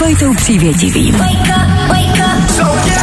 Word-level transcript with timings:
Vojtou 0.00 0.34
Přívětivým. 0.34 1.14
Wake 1.14 1.32
up, 1.32 1.88
wake 1.88 2.18
up. 2.18 2.50
So 2.50 2.62
yeah. 2.62 3.00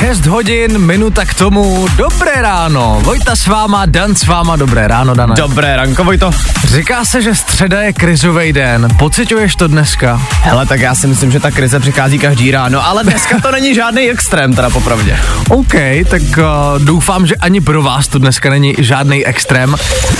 6 0.00 0.26
hodin, 0.26 0.78
minuta 0.78 1.24
k 1.24 1.34
tomu. 1.34 1.86
Dobré 1.96 2.32
ráno. 2.42 3.00
Vojta 3.04 3.36
s 3.36 3.46
váma, 3.46 3.86
Dan 3.86 4.16
s 4.16 4.26
váma. 4.26 4.56
Dobré 4.56 4.88
ráno, 4.88 5.14
Dana. 5.14 5.34
Dobré 5.34 5.76
ranko, 5.76 6.04
Vojto. 6.04 6.30
Říká 6.64 7.04
se, 7.04 7.22
že 7.22 7.34
středa 7.34 7.82
je 7.82 7.92
krizový 7.92 8.52
den. 8.52 8.88
Pocituješ 8.98 9.56
to 9.56 9.68
dneska? 9.68 10.22
Hele, 10.42 10.66
tak 10.66 10.80
já 10.80 10.94
si 10.94 11.06
myslím, 11.06 11.30
že 11.30 11.40
ta 11.40 11.50
krize 11.50 11.80
přichází 11.80 12.18
každý 12.18 12.50
ráno, 12.50 12.86
ale 12.86 13.04
dneska 13.04 13.40
to 13.40 13.50
není 13.50 13.74
žádný 13.74 14.10
extrém, 14.10 14.54
teda 14.54 14.70
popravdě. 14.70 15.18
OK, 15.48 15.74
tak 16.10 16.22
uh, 16.22 16.84
doufám, 16.84 17.26
že 17.26 17.36
ani 17.36 17.60
pro 17.60 17.82
vás 17.82 18.08
to 18.08 18.18
dneska 18.18 18.50
není 18.50 18.74
žádný 18.78 19.26
extrém. 19.26 19.74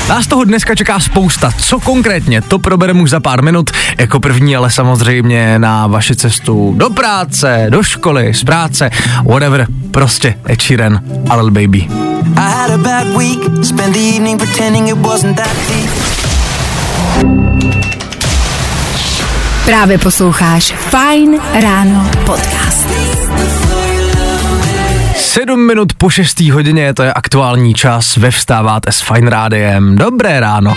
Nás 0.09 0.27
toho 0.27 0.45
dneska 0.45 0.75
čeká 0.75 1.01
spousta. 1.01 1.53
Co 1.59 1.81
konkrétně, 1.81 2.42
to 2.42 2.59
probereme 2.59 3.03
už 3.03 3.11
za 3.11 3.20
pár 3.20 3.42
minut. 3.42 3.70
Jako 3.98 4.20
první, 4.20 4.56
ale 4.56 4.70
samozřejmě 4.70 5.59
na 5.59 5.87
vaši 5.87 6.17
cestu 6.17 6.75
do 6.77 6.91
práce, 6.91 7.67
do 7.69 7.83
školy, 7.83 8.34
z 8.34 8.45
práce, 8.45 8.91
whatever 9.25 9.69
Prostě 9.91 10.34
Ed 10.50 10.62
Sheeran 10.62 11.00
a 11.28 11.36
Lil 11.36 11.50
Baby. 11.50 11.88
Právě 19.64 19.98
posloucháš 19.98 20.74
Fine 20.74 21.38
Ráno 21.62 22.10
podcast. 22.27 22.88
Sedm 25.16 25.66
minut 25.66 25.92
po 25.98 26.10
šestý 26.10 26.50
hodině, 26.50 26.94
to 26.94 27.02
je 27.02 27.12
aktuální 27.12 27.75
čas, 27.75 28.16
ve 28.16 28.30
vstáváte 28.30 28.92
s 28.92 29.00
Fine 29.00 29.30
Rádiem. 29.30 29.97
Dobré 29.97 30.41
ráno. 30.41 30.75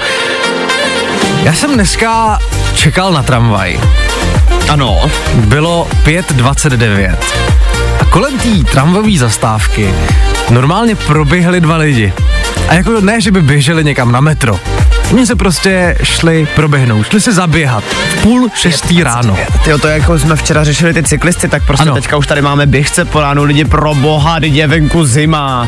Já 1.43 1.53
jsem 1.53 1.73
dneska 1.73 2.39
čekal 2.75 3.13
na 3.13 3.23
tramvaj. 3.23 3.79
Ano. 4.69 5.09
Bylo 5.35 5.87
5.29. 6.03 7.62
Kolem 8.13 8.37
té 8.37 8.71
tramvové 8.71 9.17
zastávky 9.17 9.93
normálně 10.49 10.95
proběhli 10.95 11.61
dva 11.61 11.77
lidi. 11.77 12.13
A 12.67 12.73
jako 12.73 13.01
ne, 13.01 13.21
že 13.21 13.31
by 13.31 13.41
běželi 13.41 13.83
někam 13.83 14.11
na 14.11 14.21
metro. 14.21 14.59
Oni 15.13 15.25
se 15.25 15.35
prostě 15.35 15.97
šli 16.03 16.47
proběhnout, 16.55 17.07
šli 17.07 17.21
se 17.21 17.33
zaběhat. 17.33 17.83
V 17.83 18.21
půl 18.21 18.49
šestý 18.55 19.03
ráno. 19.03 19.37
Jo, 19.67 19.77
to 19.77 19.87
jako 19.87 20.19
jsme 20.19 20.35
včera 20.35 20.63
řešili 20.63 20.93
ty 20.93 21.03
cyklisty, 21.03 21.47
tak 21.47 21.63
prostě 21.63 21.83
ano. 21.83 21.95
teďka 21.95 22.17
už 22.17 22.27
tady 22.27 22.41
máme 22.41 22.65
běžce 22.65 23.05
po 23.05 23.21
ránu, 23.21 23.43
lidi 23.43 23.65
pro 23.65 23.95
boha, 23.95 24.37
je 24.41 24.67
venku 24.67 25.05
zima. 25.05 25.67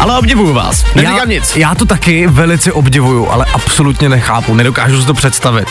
Ale 0.00 0.18
obdivuju 0.18 0.54
vás, 0.54 0.84
neříkám 0.94 1.16
já, 1.16 1.24
nic. 1.24 1.56
Já 1.56 1.74
to 1.74 1.84
taky 1.84 2.26
velice 2.26 2.72
obdivuju, 2.72 3.28
ale 3.30 3.46
absolutně 3.54 4.08
nechápu, 4.08 4.54
nedokážu 4.54 5.00
si 5.00 5.06
to 5.06 5.14
představit. 5.14 5.68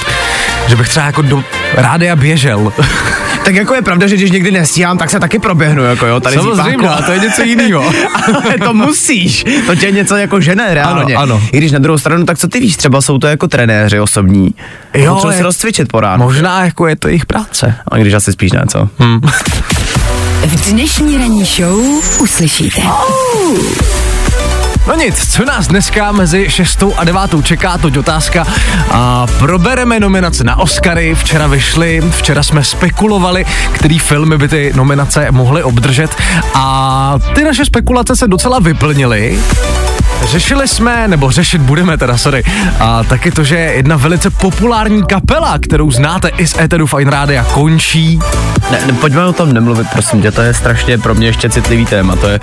Že 0.68 0.76
bych 0.76 0.90
třeba 0.90 1.06
jako 1.06 1.22
do 1.22 1.44
rádia 1.74 2.16
běžel. 2.16 2.74
tak 3.46 3.56
jako 3.56 3.74
je 3.74 3.82
pravda, 3.82 4.08
že 4.08 4.16
když 4.16 4.32
někdy 4.32 4.52
nestíhám, 4.52 4.98
tak 4.98 5.10
se 5.10 5.20
taky 5.20 5.40
proběhnu, 5.40 5.84
jako 5.84 6.06
jo, 6.06 6.20
tady 6.20 6.36
Samozřejmě, 6.36 6.90
to 7.06 7.12
je 7.12 7.20
něco 7.20 7.42
jiného. 7.42 7.84
ale 8.44 8.58
to 8.58 8.74
musíš, 8.74 9.46
to 9.66 9.76
tě 9.76 9.92
něco 9.92 10.16
jako 10.16 10.42
žene 10.42 10.74
reálně. 10.74 11.16
Ano, 11.16 11.36
ano. 11.36 11.44
I 11.52 11.58
když 11.58 11.72
na 11.72 11.80
druhou 11.80 11.98
stranu, 11.98 12.26
tak 12.26 12.38
co 12.38 12.48
ty 12.48 12.60
víš, 12.60 12.78
třeba 12.78 13.02
jsou 13.02 13.18
to 13.18 13.28
jako 13.28 13.48
trenéři 13.48 14.00
osobní. 14.00 14.56
Jo, 14.94 15.14
Potřebuji 15.14 15.38
si 15.38 15.44
rozcvičit 15.44 15.88
po 15.88 16.00
ránu. 16.00 16.26
Možná 16.26 16.66
jako 16.66 16.88
je 16.88 16.96
to 16.96 17.08
jejich 17.08 17.26
práce. 17.26 17.76
A 17.88 17.98
když 17.98 18.14
asi 18.14 18.34
spíš 18.34 18.52
ne, 18.52 18.64
co? 18.68 18.90
Hmm. 19.00 19.22
V 20.46 20.72
dnešní 20.72 21.18
ranní 21.18 21.46
show 21.46 21.80
uslyšíte. 22.20 22.82
Oh. 22.82 24.03
No 24.88 24.96
nic, 24.96 25.34
co 25.34 25.46
nás 25.46 25.68
dneska 25.68 26.12
mezi 26.12 26.46
6 26.50 26.84
a 26.98 27.04
9 27.04 27.22
čeká, 27.44 27.78
to 27.78 28.00
otázka. 28.00 28.46
A 28.92 29.26
probereme 29.40 30.00
nominace 30.00 30.44
na 30.44 30.60
Oscary, 30.60 31.16
včera 31.16 31.48
vyšly, 31.48 32.02
včera 32.12 32.44
jsme 32.44 32.64
spekulovali, 32.64 33.46
který 33.72 34.00
filmy 34.00 34.38
by 34.38 34.48
ty 34.48 34.74
nominace 34.76 35.32
mohly 35.32 35.64
obdržet 35.64 36.16
a 36.54 37.16
ty 37.36 37.44
naše 37.44 37.66
spekulace 37.66 38.16
se 38.16 38.28
docela 38.28 38.60
vyplnily. 38.60 39.40
Řešili 40.26 40.68
jsme, 40.68 41.08
nebo 41.08 41.32
řešit 41.32 41.62
budeme 41.62 41.98
teda, 41.98 42.18
sorry, 42.18 42.44
a 42.80 43.04
taky 43.04 43.32
to, 43.32 43.44
že 43.44 43.56
jedna 43.56 43.96
velice 43.96 44.30
populární 44.30 45.04
kapela, 45.04 45.60
kterou 45.60 45.92
znáte 45.92 46.28
i 46.28 46.48
z 46.48 46.58
Eteru 46.58 46.88
Fine 46.88 47.12
Rádia, 47.12 47.44
končí. 47.44 48.20
Ne, 48.72 48.80
ne, 48.86 48.94
pojďme 48.94 49.26
o 49.26 49.34
tom 49.34 49.54
nemluvit, 49.54 49.88
prosím 49.92 50.22
tě, 50.22 50.32
to 50.32 50.42
je 50.42 50.54
strašně 50.54 50.98
pro 50.98 51.16
mě 51.16 51.28
ještě 51.28 51.50
citlivý 51.50 51.86
téma, 51.86 52.16
to 52.16 52.28
je 52.28 52.40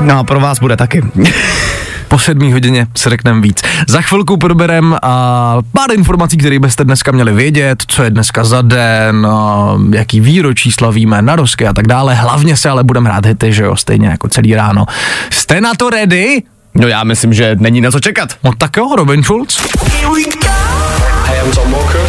No 0.00 0.18
a 0.18 0.24
pro 0.24 0.40
vás 0.40 0.58
bude 0.58 0.76
taky. 0.76 1.02
po 2.08 2.18
sedmí 2.18 2.52
hodině 2.52 2.86
se 2.96 3.10
řekneme 3.10 3.40
víc. 3.40 3.62
Za 3.88 4.00
chvilku 4.00 4.36
proberem 4.36 4.96
a 5.02 5.56
pár 5.72 5.92
informací, 5.94 6.36
které 6.36 6.58
byste 6.58 6.84
dneska 6.84 7.12
měli 7.12 7.32
vědět, 7.32 7.82
co 7.86 8.02
je 8.02 8.10
dneska 8.10 8.44
za 8.44 8.62
den, 8.62 9.26
a 9.26 9.74
jaký 9.94 10.20
výročí 10.20 10.72
slavíme, 10.72 11.22
narosky 11.22 11.66
a 11.66 11.72
tak 11.72 11.86
dále. 11.86 12.14
Hlavně 12.14 12.56
se 12.56 12.70
ale 12.70 12.84
budeme 12.84 13.10
hrát 13.10 13.26
hity, 13.26 13.52
že 13.52 13.62
jo, 13.64 13.76
stejně 13.76 14.08
jako 14.08 14.28
celý 14.28 14.54
ráno. 14.54 14.86
Jste 15.30 15.60
na 15.60 15.70
to 15.76 15.90
ready? 15.90 16.42
No 16.74 16.88
já 16.88 17.04
myslím, 17.04 17.32
že 17.32 17.56
není 17.58 17.80
na 17.80 17.90
co 17.90 18.00
čekat. 18.00 18.28
No 18.44 18.50
tak 18.58 18.76
jo, 18.76 18.96
Robin 18.96 19.22
Schulz. 19.22 19.60
Hey, 21.26 21.38
I'm 21.44 21.52
Tom 21.52 21.72
Walker. 21.72 22.00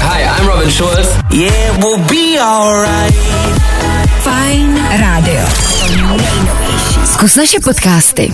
Hi, 0.00 0.22
I'm 0.22 0.46
Robin 0.46 0.70
Schulz. 0.70 1.08
Yeah, 1.30 1.78
we'll 1.78 1.98
be 1.98 2.40
alright. 2.40 3.87
Fine 4.20 4.98
Radio. 5.00 5.40
Zkus 7.04 7.36
naše 7.36 7.60
podcasty. 7.60 8.32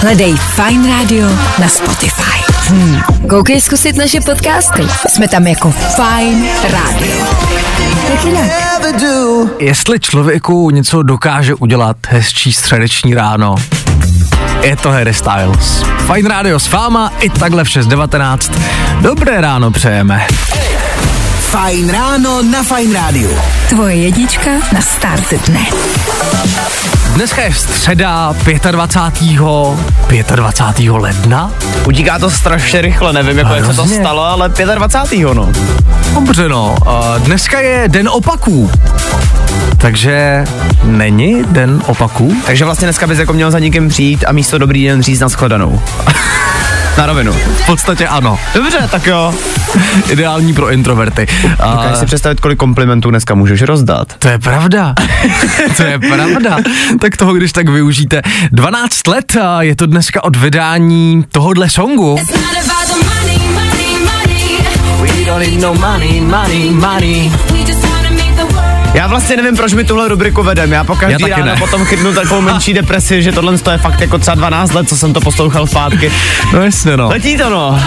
Hledej 0.00 0.34
Fine 0.36 0.88
Radio 0.98 1.28
na 1.58 1.68
Spotify. 1.68 2.52
Hmm. 2.68 3.00
Koukej 3.28 3.60
zkusit 3.60 3.96
naše 3.96 4.20
podcasty. 4.20 4.82
Jsme 5.08 5.28
tam 5.28 5.46
jako 5.46 5.70
Fine 5.70 6.48
Radio. 6.72 7.26
Jestli 9.58 10.00
člověku 10.00 10.70
něco 10.70 11.02
dokáže 11.02 11.54
udělat 11.54 11.96
hezčí 12.08 12.52
středeční 12.52 13.14
ráno, 13.14 13.54
je 14.62 14.76
to 14.76 14.90
Harry 14.90 15.14
Styles. 15.14 15.84
Fine 16.12 16.28
Radio 16.28 16.58
s 16.58 16.68
váma 16.70 17.12
i 17.20 17.30
takhle 17.30 17.64
v 17.64 17.68
6.19. 17.68 18.52
Dobré 19.00 19.40
ráno 19.40 19.70
přejeme. 19.70 20.26
Fajn 21.48 21.88
ráno 21.88 22.42
na 22.42 22.60
Fajn 22.62 22.92
rádiu. 22.92 23.32
Tvoje 23.68 23.96
jedička 23.96 24.50
na 24.72 24.80
start 24.80 25.32
dne. 25.48 25.64
Dneska 27.14 27.42
je 27.42 27.54
středa 27.54 28.34
25. 28.70 30.26
25. 30.36 30.90
ledna. 30.90 31.50
Utíká 31.86 32.18
to 32.18 32.30
strašně 32.30 32.80
rychle, 32.80 33.12
nevím, 33.12 33.38
jako 33.38 33.54
jak 33.54 33.66
se 33.66 33.74
to 33.74 33.86
stalo, 33.86 34.22
ale 34.24 34.48
25. 34.74 35.34
no. 35.34 35.48
Dobře 36.14 36.48
no, 36.48 36.76
dneska 37.18 37.60
je 37.60 37.88
den 37.88 38.08
opaků. 38.08 38.70
Takže 39.78 40.44
není 40.84 41.44
den 41.48 41.82
opaků? 41.86 42.36
Takže 42.46 42.64
vlastně 42.64 42.86
dneska 42.86 43.06
bys 43.06 43.18
jako 43.18 43.32
měl 43.32 43.50
za 43.50 43.58
někým 43.58 43.88
přijít 43.88 44.24
a 44.26 44.32
místo 44.32 44.58
dobrý 44.58 44.86
den 44.86 45.02
říct 45.02 45.20
na 45.20 45.28
shledanou. 45.28 45.80
Na 46.98 47.06
rovinu. 47.06 47.32
V 47.32 47.66
podstatě 47.66 48.08
ano. 48.08 48.38
Dobře, 48.54 48.88
tak 48.90 49.06
jo. 49.06 49.34
Ideální 50.10 50.54
pro 50.54 50.70
introverty. 50.70 51.26
Dokážeš 51.50 51.98
si 51.98 52.06
představit, 52.06 52.40
kolik 52.40 52.58
komplimentů 52.58 53.10
dneska 53.10 53.34
můžeš 53.34 53.62
rozdat? 53.62 54.14
To 54.18 54.28
je 54.28 54.38
pravda. 54.38 54.94
to 55.76 55.82
je 55.82 55.98
pravda. 55.98 56.56
tak 57.00 57.16
toho, 57.16 57.34
když 57.34 57.52
tak 57.52 57.68
využijte. 57.68 58.22
12 58.52 59.06
let 59.06 59.36
je 59.60 59.76
to 59.76 59.86
dneska 59.86 60.24
od 60.24 60.36
vydání 60.36 61.24
tohohle 61.32 61.70
songu. 61.70 62.18
We 65.00 65.24
don't 65.24 65.40
need 65.40 65.60
no 65.60 65.74
money, 65.74 66.20
money, 66.20 66.70
money. 66.70 67.30
Já 68.94 69.06
vlastně 69.06 69.36
nevím, 69.36 69.56
proč 69.56 69.72
mi 69.72 69.84
tuhle 69.84 70.08
rubriku 70.08 70.42
vedem. 70.42 70.72
Já 70.72 70.84
po 70.84 70.96
každý 70.96 71.24
Já 71.28 71.36
ráno 71.36 71.46
ne. 71.46 71.56
potom 71.58 71.84
chytnu 71.84 72.14
takovou 72.14 72.40
menší 72.40 72.74
depresi, 72.74 73.22
že 73.22 73.32
tohle 73.32 73.54
je 73.70 73.78
fakt 73.78 74.00
jako 74.00 74.18
třeba 74.18 74.34
12 74.34 74.74
let, 74.74 74.88
co 74.88 74.96
jsem 74.96 75.12
to 75.12 75.20
poslouchal 75.20 75.66
zpátky. 75.66 76.12
No 76.52 76.62
jasně 76.62 76.96
no. 76.96 77.08
Letí 77.08 77.36
to 77.36 77.50
no. 77.50 77.80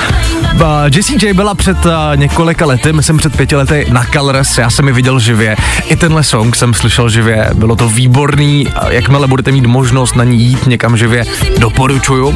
Uh, 0.53 0.61
Jessie 0.95 1.25
J 1.25 1.33
byla 1.33 1.55
před 1.55 1.85
uh, 1.85 1.91
několika 2.15 2.65
lety, 2.65 2.93
myslím 2.93 3.17
před 3.17 3.37
pěti 3.37 3.55
lety 3.55 3.85
na 3.91 4.05
Colors, 4.13 4.57
já 4.57 4.69
jsem 4.69 4.87
ji 4.87 4.93
viděl 4.93 5.19
živě. 5.19 5.55
I 5.85 5.95
tenhle 5.95 6.23
song 6.23 6.55
jsem 6.55 6.73
slyšel 6.73 7.09
živě, 7.09 7.49
bylo 7.53 7.75
to 7.75 7.89
výborný, 7.89 8.67
jakmile 8.89 9.27
budete 9.27 9.51
mít 9.51 9.65
možnost 9.65 10.15
na 10.15 10.23
ní 10.23 10.43
jít 10.43 10.67
někam 10.67 10.97
živě, 10.97 11.25
doporučuju. 11.57 12.35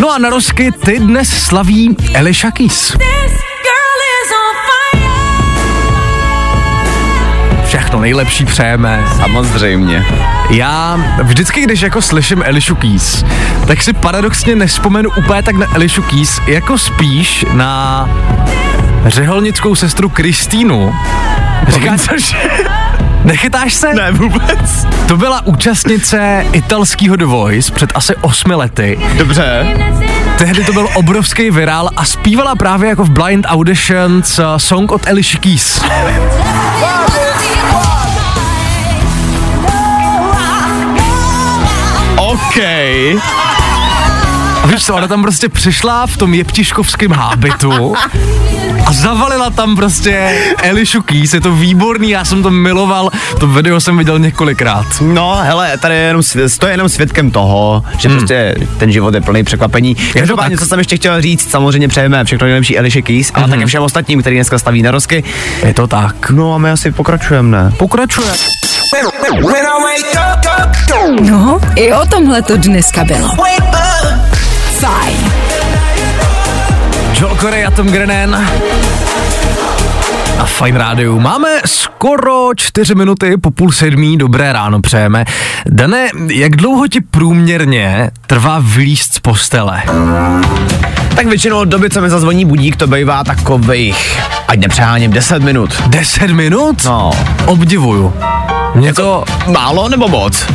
No 0.00 0.10
a 0.10 0.18
na 0.18 0.30
rozky 0.30 0.72
ty 0.72 0.98
dnes 0.98 1.28
slaví 1.28 1.96
Alicia 2.18 2.50
Keys. 2.50 2.96
Všechno 7.98 8.02
nejlepší 8.02 8.44
přejeme. 8.44 9.04
Samozřejmě. 9.16 10.06
Já 10.50 11.00
vždycky, 11.22 11.62
když 11.62 11.80
jako 11.80 12.02
slyším 12.02 12.42
Elišu 12.44 12.74
Keys, 12.74 13.24
tak 13.66 13.82
si 13.82 13.92
paradoxně 13.92 14.56
nespomenu 14.56 15.10
úplně 15.18 15.42
tak 15.42 15.56
na 15.56 15.66
Elišu 15.74 16.02
Keys, 16.02 16.40
jako 16.46 16.78
spíš 16.78 17.44
na 17.52 18.08
řeholnickou 19.06 19.74
sestru 19.74 20.08
Kristýnu. 20.08 20.94
Říká, 21.68 21.98
což... 21.98 22.36
Nechytáš 23.24 23.74
se? 23.74 23.94
Ne, 23.94 24.12
vůbec. 24.12 24.86
To 25.08 25.16
byla 25.16 25.46
účastnice 25.46 26.44
italského 26.52 27.16
The 27.16 27.24
Voice 27.24 27.72
před 27.72 27.90
asi 27.94 28.16
osmi 28.16 28.54
lety. 28.54 28.98
Dobře. 29.18 29.66
Tehdy 30.38 30.64
to 30.64 30.72
byl 30.72 30.88
obrovský 30.94 31.50
virál 31.50 31.90
a 31.96 32.04
zpívala 32.04 32.54
právě 32.54 32.88
jako 32.88 33.04
v 33.04 33.10
Blind 33.10 33.46
Auditions 33.48 34.38
uh, 34.38 34.44
song 34.56 34.92
od 34.92 35.06
Alicia 35.06 35.40
Keys. 35.40 35.80
OK. 42.16 42.56
A 44.62 44.66
víš 44.66 44.84
co, 44.84 44.94
ona 44.94 45.08
tam 45.08 45.22
prostě 45.22 45.48
přišla 45.48 46.06
v 46.06 46.16
tom 46.16 46.34
jeptiškovském 46.34 47.12
hábitu 47.12 47.94
a 48.88 48.92
zavalila 48.92 49.50
tam 49.50 49.76
prostě 49.76 50.38
Elišu 50.62 51.02
Keys, 51.02 51.34
je 51.34 51.40
to 51.40 51.52
výborný, 51.52 52.10
já 52.10 52.24
jsem 52.24 52.42
to 52.42 52.50
miloval, 52.50 53.10
to 53.40 53.46
video 53.46 53.80
jsem 53.80 53.98
viděl 53.98 54.18
několikrát. 54.18 54.86
No, 55.00 55.38
hele, 55.42 55.78
tady 55.78 55.94
je 55.94 56.00
jenom, 56.00 56.22
to 56.58 56.66
je 56.66 56.72
jenom 56.72 56.88
svědkem 56.88 57.30
toho, 57.30 57.84
že 57.98 58.08
hmm. 58.08 58.18
prostě 58.18 58.54
ten 58.78 58.92
život 58.92 59.14
je 59.14 59.20
plný 59.20 59.44
překvapení. 59.44 59.94
Každopádně, 59.94 60.58
co 60.58 60.66
jsem 60.66 60.78
ještě 60.78 60.96
chtěl 60.96 61.22
říct, 61.22 61.50
samozřejmě 61.50 61.88
přejeme 61.88 62.24
všechno 62.24 62.44
nejlepší 62.44 62.78
Eliše 62.78 63.02
Keys, 63.02 63.30
ale 63.34 63.46
mm-hmm. 63.46 63.50
také 63.50 63.66
všem 63.66 63.82
ostatním, 63.82 64.20
který 64.20 64.36
dneska 64.36 64.58
staví 64.58 64.82
na 64.82 64.90
rozky. 64.90 65.24
Je 65.66 65.74
to 65.74 65.86
tak. 65.86 66.30
No 66.30 66.54
a 66.54 66.58
my 66.58 66.70
asi 66.70 66.92
pokračujeme, 66.92 67.62
ne? 67.62 67.72
Pokračujeme. 67.76 68.34
No, 71.20 71.60
i 71.76 71.92
o 71.92 72.06
tomhle 72.06 72.42
to 72.42 72.56
dneska 72.56 73.04
bylo. 73.04 73.28
Fajn. 74.80 75.27
Joel 77.12 77.36
Corey 77.36 77.64
a 77.64 77.70
Tom 77.70 77.86
Grennan 77.86 78.34
a 80.38 80.44
Fine 80.44 80.78
Radio. 80.78 81.20
Máme 81.20 81.48
skoro 81.66 82.50
čtyři 82.56 82.94
minuty 82.94 83.36
po 83.36 83.50
půl 83.50 83.72
sedmí, 83.72 84.16
dobré 84.18 84.52
ráno 84.52 84.80
přejeme. 84.80 85.24
Dane, 85.66 86.08
jak 86.32 86.56
dlouho 86.56 86.88
ti 86.88 87.00
průměrně 87.00 88.10
trvá 88.26 88.58
vylíst 88.62 89.14
z 89.14 89.18
postele? 89.18 89.82
Tak 91.16 91.26
většinou 91.26 91.58
od 91.58 91.64
doby, 91.64 91.90
co 91.90 92.00
mi 92.00 92.10
zazvoní 92.10 92.44
budík, 92.44 92.76
to 92.76 92.86
bývá 92.86 93.24
takových, 93.24 94.20
ať 94.48 94.58
nepřeháním, 94.58 95.10
10 95.10 95.42
minut. 95.42 95.82
10 95.86 96.30
minut? 96.30 96.84
No. 96.84 97.10
Obdivuju. 97.46 98.14
Mě 98.74 98.94
to... 98.94 99.24
Málo 99.46 99.88
nebo 99.88 100.08
moc? 100.08 100.46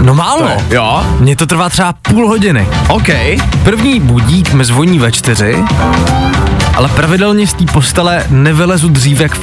No 0.00 0.14
málo. 0.14 0.48
To 0.68 0.74
jo? 0.74 1.06
Mně 1.18 1.36
to 1.36 1.46
trvá 1.46 1.68
třeba 1.68 1.92
půl 2.02 2.28
hodiny. 2.28 2.68
OK. 2.88 3.08
První 3.64 4.00
budík 4.00 4.52
mi 4.52 4.64
zvoní 4.64 4.98
ve 4.98 5.12
čtyři, 5.12 5.64
ale 6.74 6.88
pravidelně 6.88 7.46
z 7.46 7.52
té 7.52 7.64
postele 7.64 8.24
nevylezu 8.28 8.88
dřív 8.88 9.20
jak 9.20 9.38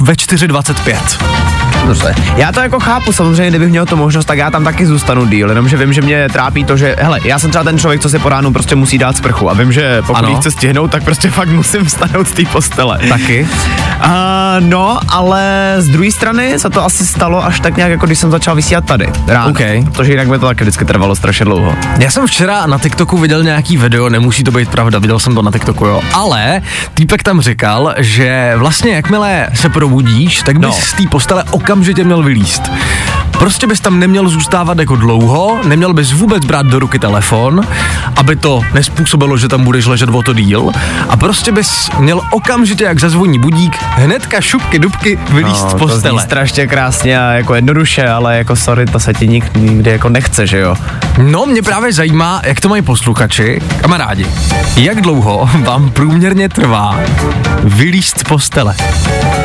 ve 0.00 0.12
4.25. 0.12 0.96
Dobře. 1.86 2.14
Já 2.36 2.52
to 2.52 2.60
jako 2.60 2.80
chápu, 2.80 3.12
samozřejmě, 3.12 3.50
kdybych 3.50 3.68
měl 3.68 3.86
tu 3.86 3.96
možnost, 3.96 4.24
tak 4.24 4.38
já 4.38 4.50
tam 4.50 4.64
taky 4.64 4.86
zůstanu 4.86 5.26
díl, 5.26 5.48
jenomže 5.48 5.76
vím, 5.76 5.92
že 5.92 6.00
mě 6.00 6.28
trápí 6.32 6.64
to, 6.64 6.76
že, 6.76 6.96
hele, 6.98 7.20
já 7.24 7.38
jsem 7.38 7.50
třeba 7.50 7.64
ten 7.64 7.78
člověk, 7.78 8.00
co 8.00 8.08
si 8.08 8.18
po 8.18 8.28
ránu 8.28 8.52
prostě 8.52 8.74
musí 8.74 8.98
dát 8.98 9.16
sprchu 9.16 9.50
a 9.50 9.54
vím, 9.54 9.72
že 9.72 10.02
pokud 10.06 10.24
ano. 10.24 10.36
chce 10.36 10.50
stihnout, 10.50 10.90
tak 10.90 11.04
prostě 11.04 11.30
fakt 11.30 11.48
musím 11.48 11.84
vstanout 11.84 12.28
z 12.28 12.32
té 12.32 12.44
postele. 12.44 12.98
Taky? 13.08 13.48
Uh, 14.04 14.10
no, 14.60 14.98
ale 15.08 15.74
z 15.78 15.88
druhé 15.88 16.10
strany 16.10 16.58
se 16.58 16.70
to 16.70 16.84
asi 16.84 17.06
stalo 17.06 17.44
až 17.44 17.60
tak 17.60 17.76
nějak, 17.76 17.90
jako 17.90 18.06
když 18.06 18.18
jsem 18.18 18.30
začal 18.30 18.54
vysílat 18.54 18.84
tady. 18.84 19.12
Ráno. 19.26 19.50
Okay. 19.50 19.84
Protože 19.84 20.12
jinak 20.12 20.28
by 20.28 20.38
to 20.38 20.46
taky 20.46 20.64
vždycky 20.64 20.84
trvalo 20.84 21.16
strašně 21.16 21.44
dlouho. 21.44 21.74
Já 21.98 22.10
jsem 22.10 22.26
včera 22.26 22.66
na 22.66 22.78
TikToku 22.78 23.18
viděl 23.18 23.42
nějaký 23.42 23.76
video, 23.76 24.08
nemusí 24.08 24.44
to 24.44 24.50
být 24.50 24.68
pravda, 24.68 24.98
viděl 24.98 25.18
jsem 25.18 25.34
to 25.34 25.42
na 25.42 25.50
TikToku, 25.50 25.86
jo. 25.86 26.00
Ale 26.12 26.62
týpek 26.94 27.22
tam 27.22 27.40
říkal, 27.40 27.94
že 27.98 28.52
vlastně 28.56 28.94
jakmile 28.94 29.48
se 29.54 29.68
probudíš, 29.68 30.42
tak 30.42 30.58
bys 30.58 30.68
no. 30.68 30.72
z 30.72 30.92
té 30.92 31.02
postele 31.10 31.44
okamžitě 31.68 32.04
měl 32.04 32.22
vylíst. 32.22 32.62
Prostě 33.38 33.66
bys 33.66 33.80
tam 33.80 33.98
neměl 33.98 34.28
zůstávat 34.28 34.78
jako 34.78 34.96
dlouho, 34.96 35.58
neměl 35.64 35.94
bys 35.94 36.12
vůbec 36.12 36.44
brát 36.44 36.66
do 36.66 36.78
ruky 36.78 36.98
telefon, 36.98 37.60
aby 38.16 38.36
to 38.36 38.62
nespůsobilo, 38.74 39.36
že 39.36 39.48
tam 39.48 39.64
budeš 39.64 39.86
ležet 39.86 40.08
o 40.08 40.22
to 40.22 40.32
díl. 40.32 40.70
A 41.08 41.16
prostě 41.16 41.52
bys 41.52 41.90
měl 41.98 42.20
okamžitě, 42.30 42.84
jak 42.84 43.00
zazvoní 43.00 43.38
budík, 43.38 43.76
hnedka 43.82 44.40
šupky 44.40 44.78
dubky 44.78 45.18
vylíst 45.30 45.64
no, 45.64 45.70
z 45.70 45.74
postele. 45.74 46.22
To 46.22 46.26
strašně 46.26 46.66
krásně 46.66 47.20
a 47.20 47.30
jako 47.30 47.54
jednoduše, 47.54 48.08
ale 48.08 48.38
jako 48.38 48.56
sorry, 48.56 48.86
to 48.86 49.00
se 49.00 49.14
ti 49.14 49.28
nik, 49.28 49.56
nikdy 49.56 49.90
jako 49.90 50.08
nechce, 50.08 50.46
že 50.46 50.58
jo? 50.58 50.76
No, 51.22 51.46
mě 51.46 51.62
právě 51.62 51.92
zajímá, 51.92 52.40
jak 52.44 52.60
to 52.60 52.68
mají 52.68 52.82
posluchači, 52.82 53.60
kamarádi. 53.80 54.26
Jak 54.76 55.00
dlouho 55.00 55.50
vám 55.64 55.90
průměrně 55.90 56.48
trvá 56.48 57.00
vylíst 57.64 58.18
z 58.18 58.22
postele? 58.22 58.74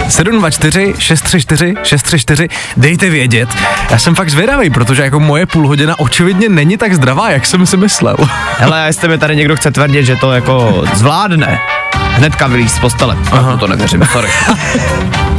724 0.10 0.94
634 1.00 1.74
634, 1.84 2.50
dejte 2.78 3.10
vědět. 3.10 3.50
Já 3.90 3.98
jsem 3.98 4.16
fakt 4.16 4.30
zvědavý, 4.30 4.70
protože 4.70 5.04
jako 5.04 5.20
moje 5.20 5.46
půl 5.46 5.68
hodina 5.68 6.00
očividně 6.00 6.50
není 6.50 6.78
tak 6.78 6.94
zdravá, 6.94 7.30
jak 7.30 7.46
jsem 7.46 7.66
si 7.66 7.78
myslel. 7.78 8.16
Hele, 8.58 8.86
jestli 8.86 9.08
mi 9.08 9.18
tady 9.18 9.36
někdo 9.36 9.56
chce 9.56 9.72
tvrdit, 9.72 10.06
že 10.06 10.16
to 10.16 10.32
jako 10.32 10.84
zvládne, 10.94 11.60
hnedka 11.94 12.48
vylíz 12.48 12.74
z 12.74 12.80
postele. 12.80 13.18
Aha. 13.32 13.58
to 13.58 13.68
nevěřím, 13.68 14.04
sorry. 14.12 14.30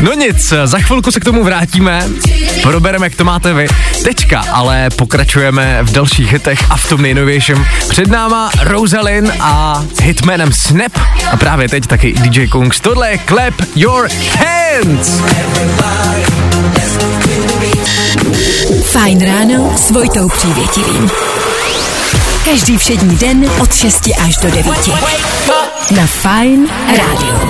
No 0.00 0.12
nic, 0.12 0.52
za 0.64 0.78
chvilku 0.78 1.10
se 1.10 1.20
k 1.20 1.24
tomu 1.24 1.44
vrátíme, 1.44 2.04
probereme, 2.62 3.06
jak 3.06 3.14
to 3.14 3.24
máte 3.24 3.52
vy. 3.52 3.68
Teďka 4.04 4.44
ale 4.52 4.90
pokračujeme 4.90 5.78
v 5.82 5.92
dalších 5.92 6.32
hitech 6.32 6.70
a 6.70 6.76
v 6.76 6.88
tom 6.88 7.02
nejnovějším. 7.02 7.66
Před 7.88 8.08
náma 8.10 8.50
Rosalind 8.60 9.30
a 9.40 9.84
hitmanem 10.02 10.52
Snap 10.52 10.92
a 11.32 11.36
právě 11.36 11.68
teď 11.68 11.86
taky 11.86 12.12
DJ 12.12 12.46
Kungs. 12.46 12.80
Tohle 12.80 13.10
je 13.10 13.18
Clap 13.28 13.54
Your 13.76 14.08
Hands! 14.38 15.20
Fajn 18.78 19.24
ráno 19.24 19.72
s 19.76 19.90
Vojtou 19.90 20.28
Přívětivým. 20.28 21.10
Každý 22.44 22.78
všední 22.78 23.16
den 23.16 23.50
od 23.62 23.74
6 23.74 24.08
až 24.26 24.36
do 24.36 24.50
9. 24.50 24.66
Na 25.90 26.06
Fajn 26.06 26.68
rádiu. 26.86 27.49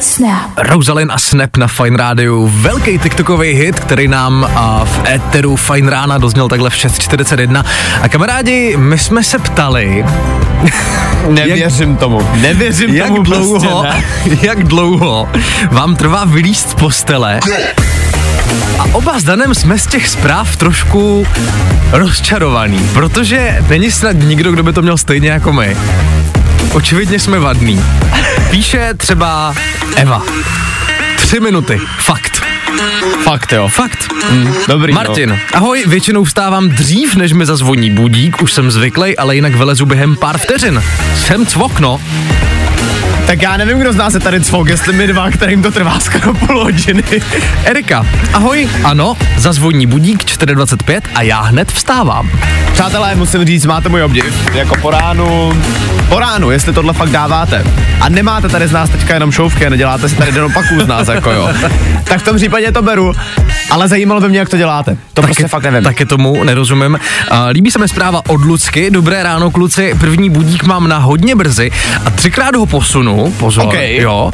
Snap. 0.00 0.50
Rosalind 0.56 1.10
a 1.10 1.18
Snap 1.18 1.56
na 1.56 1.66
Fine 1.66 1.96
Radio. 1.96 2.48
Velký 2.52 2.98
TikTokový 2.98 3.52
hit, 3.52 3.80
který 3.80 4.08
nám 4.08 4.48
a, 4.54 4.84
v 4.84 5.08
éteru 5.08 5.56
Fine 5.56 5.90
Rána 5.90 6.18
dozněl 6.18 6.48
takhle 6.48 6.70
v 6.70 6.72
6.41. 6.72 7.64
A 8.02 8.08
kamarádi, 8.08 8.76
my 8.76 8.98
jsme 8.98 9.24
se 9.24 9.38
ptali... 9.38 10.04
Nevěřím 11.28 11.90
jak, 11.90 11.98
tomu. 11.98 12.28
Nevěřím 12.34 12.94
jak 12.94 13.06
tomu 13.06 13.22
dlouho, 13.22 13.82
prostě, 13.82 14.28
ne? 14.28 14.38
Jak 14.42 14.64
dlouho 14.64 15.28
vám 15.70 15.96
trvá 15.96 16.24
vylíst 16.24 16.70
z 16.70 16.74
postele? 16.74 17.40
A 18.78 18.84
oba 18.92 19.20
s 19.20 19.22
Danem 19.24 19.54
jsme 19.54 19.78
z 19.78 19.86
těch 19.86 20.08
zpráv 20.08 20.56
trošku 20.56 21.26
rozčarovaný, 21.92 22.90
protože 22.92 23.58
není 23.68 23.90
snad 23.90 24.12
nikdo, 24.12 24.52
kdo 24.52 24.62
by 24.62 24.72
to 24.72 24.82
měl 24.82 24.98
stejně 24.98 25.30
jako 25.30 25.52
my. 25.52 25.76
Očividně 26.72 27.18
jsme 27.18 27.38
vadný. 27.38 27.84
Píše 28.50 28.94
třeba 28.96 29.54
Eva. 29.96 30.22
Tři 31.16 31.40
minuty. 31.40 31.80
Fakt. 31.98 32.42
Fakt 33.24 33.52
jo. 33.52 33.68
Fakt. 33.68 34.08
Mm, 34.30 34.54
dobrý. 34.68 34.92
Martin, 34.92 35.28
no. 35.30 35.36
ahoj, 35.52 35.84
většinou 35.86 36.24
vstávám 36.24 36.68
dřív, 36.68 37.14
než 37.14 37.32
mi 37.32 37.46
zazvoní 37.46 37.90
budík, 37.90 38.42
už 38.42 38.52
jsem 38.52 38.70
zvyklý, 38.70 39.16
ale 39.16 39.34
jinak 39.34 39.54
vylezu 39.54 39.86
během 39.86 40.16
pár 40.16 40.38
vteřin. 40.38 40.82
Jsem 41.16 41.46
cvokno. 41.46 42.00
Tak 43.28 43.42
já 43.42 43.56
nevím, 43.56 43.78
kdo 43.78 43.92
z 43.92 43.96
nás 43.96 44.14
je 44.14 44.20
tady 44.20 44.40
cvok, 44.40 44.68
jestli 44.68 44.92
my 44.92 45.06
dva, 45.06 45.30
kterým 45.30 45.62
to 45.62 45.70
trvá 45.70 46.00
skoro 46.00 46.34
půl 46.34 46.64
hodiny. 46.64 47.02
Erika, 47.64 48.06
ahoj, 48.32 48.68
ano, 48.84 49.16
zazvoní 49.36 49.86
budík 49.86 50.24
4.25 50.24 51.00
a 51.14 51.22
já 51.22 51.40
hned 51.40 51.72
vstávám. 51.72 52.30
Přátelé, 52.72 53.14
musím 53.14 53.44
říct, 53.44 53.66
máte 53.66 53.88
můj 53.88 54.02
obdiv. 54.02 54.54
Jako 54.54 54.74
po 54.82 54.90
ránu, 54.90 55.52
po 56.08 56.18
ránu, 56.18 56.50
jestli 56.50 56.72
tohle 56.72 56.92
fakt 56.92 57.10
dáváte. 57.10 57.64
A 58.00 58.08
nemáte 58.08 58.48
tady 58.48 58.68
z 58.68 58.72
nás 58.72 58.90
teďka 58.90 59.14
jenom 59.14 59.32
šouvky 59.32 59.66
a 59.66 59.70
neděláte 59.70 60.08
si 60.08 60.14
tady 60.14 60.32
den 60.32 60.44
opaků 60.44 60.80
z 60.80 60.86
nás, 60.86 61.08
jako 61.08 61.30
jo. 61.30 61.48
Tak 62.04 62.20
v 62.20 62.24
tom 62.24 62.36
případě 62.36 62.72
to 62.72 62.82
beru, 62.82 63.12
ale 63.70 63.88
zajímalo 63.88 64.20
by 64.20 64.28
mě, 64.28 64.38
jak 64.38 64.48
to 64.48 64.56
děláte. 64.56 64.90
To 65.14 65.22
taky, 65.22 65.26
prostě 65.26 65.48
fakt 65.48 65.62
nevím. 65.62 65.82
Taky 65.82 66.06
tomu 66.06 66.44
nerozumím. 66.44 66.98
Uh, 67.32 67.38
líbí 67.50 67.70
se 67.70 67.78
mi 67.78 67.88
zpráva 67.88 68.22
od 68.28 68.44
Lucky. 68.44 68.90
Dobré 68.90 69.22
ráno, 69.22 69.50
kluci. 69.50 69.94
První 70.00 70.30
budík 70.30 70.64
mám 70.64 70.88
na 70.88 70.98
hodně 70.98 71.36
brzy 71.36 71.70
a 72.04 72.10
třikrát 72.10 72.56
ho 72.56 72.66
posunu 72.66 73.17
pozor, 73.38 73.64
Ok. 73.66 73.74
jo. 73.78 74.30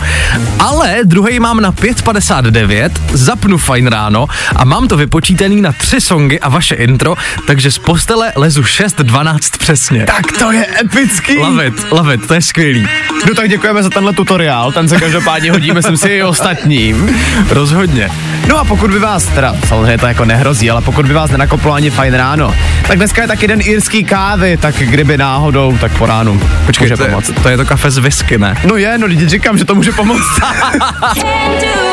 Ale 0.58 0.96
druhý 1.04 1.40
mám 1.40 1.60
na 1.60 1.72
5.59, 1.72 2.90
zapnu 3.12 3.58
fajn 3.58 3.86
ráno 3.86 4.26
a 4.56 4.64
mám 4.64 4.88
to 4.88 4.96
vypočítaný 4.96 5.62
na 5.62 5.72
tři 5.72 6.00
songy 6.00 6.40
a 6.40 6.48
vaše 6.48 6.74
intro, 6.74 7.14
takže 7.46 7.70
z 7.70 7.78
postele 7.78 8.32
lezu 8.36 8.62
6.12 8.62 9.38
přesně. 9.58 10.04
Tak 10.06 10.32
to 10.38 10.52
je 10.52 10.66
epický. 10.80 11.36
Love 11.38 11.66
it, 11.66 11.74
love 11.92 12.14
it, 12.14 12.26
to 12.26 12.34
je 12.34 12.42
skvělý. 12.42 12.86
No 13.28 13.34
tak 13.34 13.48
děkujeme 13.48 13.82
za 13.82 13.90
tenhle 13.90 14.12
tutoriál, 14.12 14.72
ten 14.72 14.88
se 14.88 15.00
každopádně 15.00 15.50
hodí, 15.50 15.72
myslím 15.72 15.96
si, 15.96 16.08
i 16.08 16.22
ostatním. 16.22 17.16
Rozhodně. 17.50 18.10
No 18.48 18.58
a 18.58 18.64
pokud 18.64 18.90
by 18.90 18.98
vás, 18.98 19.26
teda 19.26 19.54
samozřejmě 19.68 19.98
to 19.98 20.06
jako 20.06 20.24
nehrozí, 20.24 20.70
ale 20.70 20.80
pokud 20.82 21.06
by 21.06 21.14
vás 21.14 21.30
nenakoplo 21.30 21.72
ani 21.72 21.90
fajn 21.90 22.14
ráno, 22.14 22.54
tak 22.86 22.96
dneska 22.96 23.22
je 23.22 23.28
taky 23.28 23.48
den 23.48 23.60
irský 23.62 24.04
kávy, 24.04 24.56
tak 24.56 24.74
kdyby 24.78 25.18
náhodou, 25.18 25.78
tak 25.80 25.98
po 25.98 26.06
ránu. 26.06 26.40
Počkej, 26.66 26.88
že 26.88 26.96
to, 26.96 27.04
pomoct. 27.04 27.30
to 27.42 27.48
je 27.48 27.56
to 27.56 27.64
kafe 27.64 27.90
z 27.90 27.98
whisky, 27.98 28.38
ne? 28.38 28.54
No 28.64 28.73
je, 28.76 28.98
no 28.98 29.08
teď 29.08 29.18
říkám, 29.18 29.58
že 29.58 29.64
to 29.64 29.74
může 29.74 29.92
pomoct. 29.92 30.40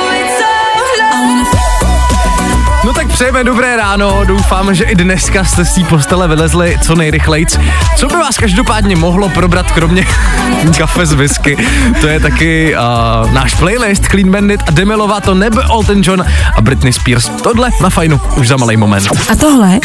No 2.84 2.94
tak 2.94 3.08
přejeme 3.08 3.44
dobré 3.44 3.76
ráno, 3.76 4.26
doufám, 4.26 4.76
že 4.76 4.84
i 4.84 4.96
dneska 4.96 5.44
jste 5.44 5.66
z 5.66 5.74
té 5.74 5.84
postele 5.84 6.28
vylezli 6.28 6.78
co 6.82 6.96
nejrychlejc. 6.96 7.60
Co 7.98 8.08
by 8.08 8.16
vás 8.16 8.38
každopádně 8.38 8.96
mohlo 8.96 9.30
probrat, 9.30 9.72
kromě 9.72 10.08
kafe 10.78 11.06
z 11.06 11.14
whisky, 11.14 11.58
to 12.02 12.08
je 12.08 12.20
taky 12.20 12.76
uh, 12.76 13.32
náš 13.32 13.54
playlist 13.54 14.06
Clean 14.06 14.32
Bandit 14.32 14.62
a 14.68 14.72
Demi 14.72 14.96
Lovato, 14.96 15.34
nebe 15.34 15.64
Elton 15.64 16.02
John 16.04 16.26
a 16.58 16.62
Britney 16.62 16.94
Spears. 16.94 17.30
Tohle 17.44 17.70
na 17.82 17.90
fajnu 17.90 18.22
už 18.36 18.48
za 18.48 18.58
malý 18.58 18.78
moment. 18.78 19.08
A 19.30 19.36
tohle 19.36 19.80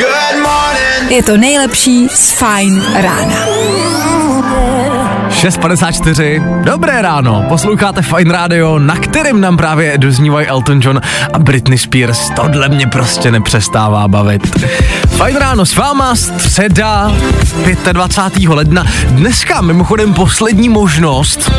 je 1.08 1.22
to 1.22 1.36
nejlepší 1.36 2.08
z 2.08 2.30
Fine 2.30 3.02
rána. 3.02 3.36
6.54, 5.36 6.62
dobré 6.64 7.02
ráno, 7.02 7.44
posloucháte 7.48 8.02
Fine 8.02 8.32
Radio, 8.32 8.78
na 8.78 8.96
kterém 8.96 9.40
nám 9.40 9.56
právě 9.56 9.98
doznívají 9.98 10.46
Elton 10.46 10.80
John 10.82 11.00
a 11.32 11.38
Britney 11.38 11.78
Spears. 11.78 12.30
Tohle 12.36 12.68
mě 12.68 12.86
prostě 12.86 13.30
nepřestává 13.30 14.08
bavit. 14.08 14.66
Fine 15.08 15.38
ráno 15.38 15.66
s 15.66 15.76
váma, 15.76 16.14
středa 16.14 17.12
25. 17.92 18.48
ledna. 18.48 18.84
Dneska 19.08 19.60
mimochodem 19.60 20.14
poslední 20.14 20.68
možnost 20.68 21.52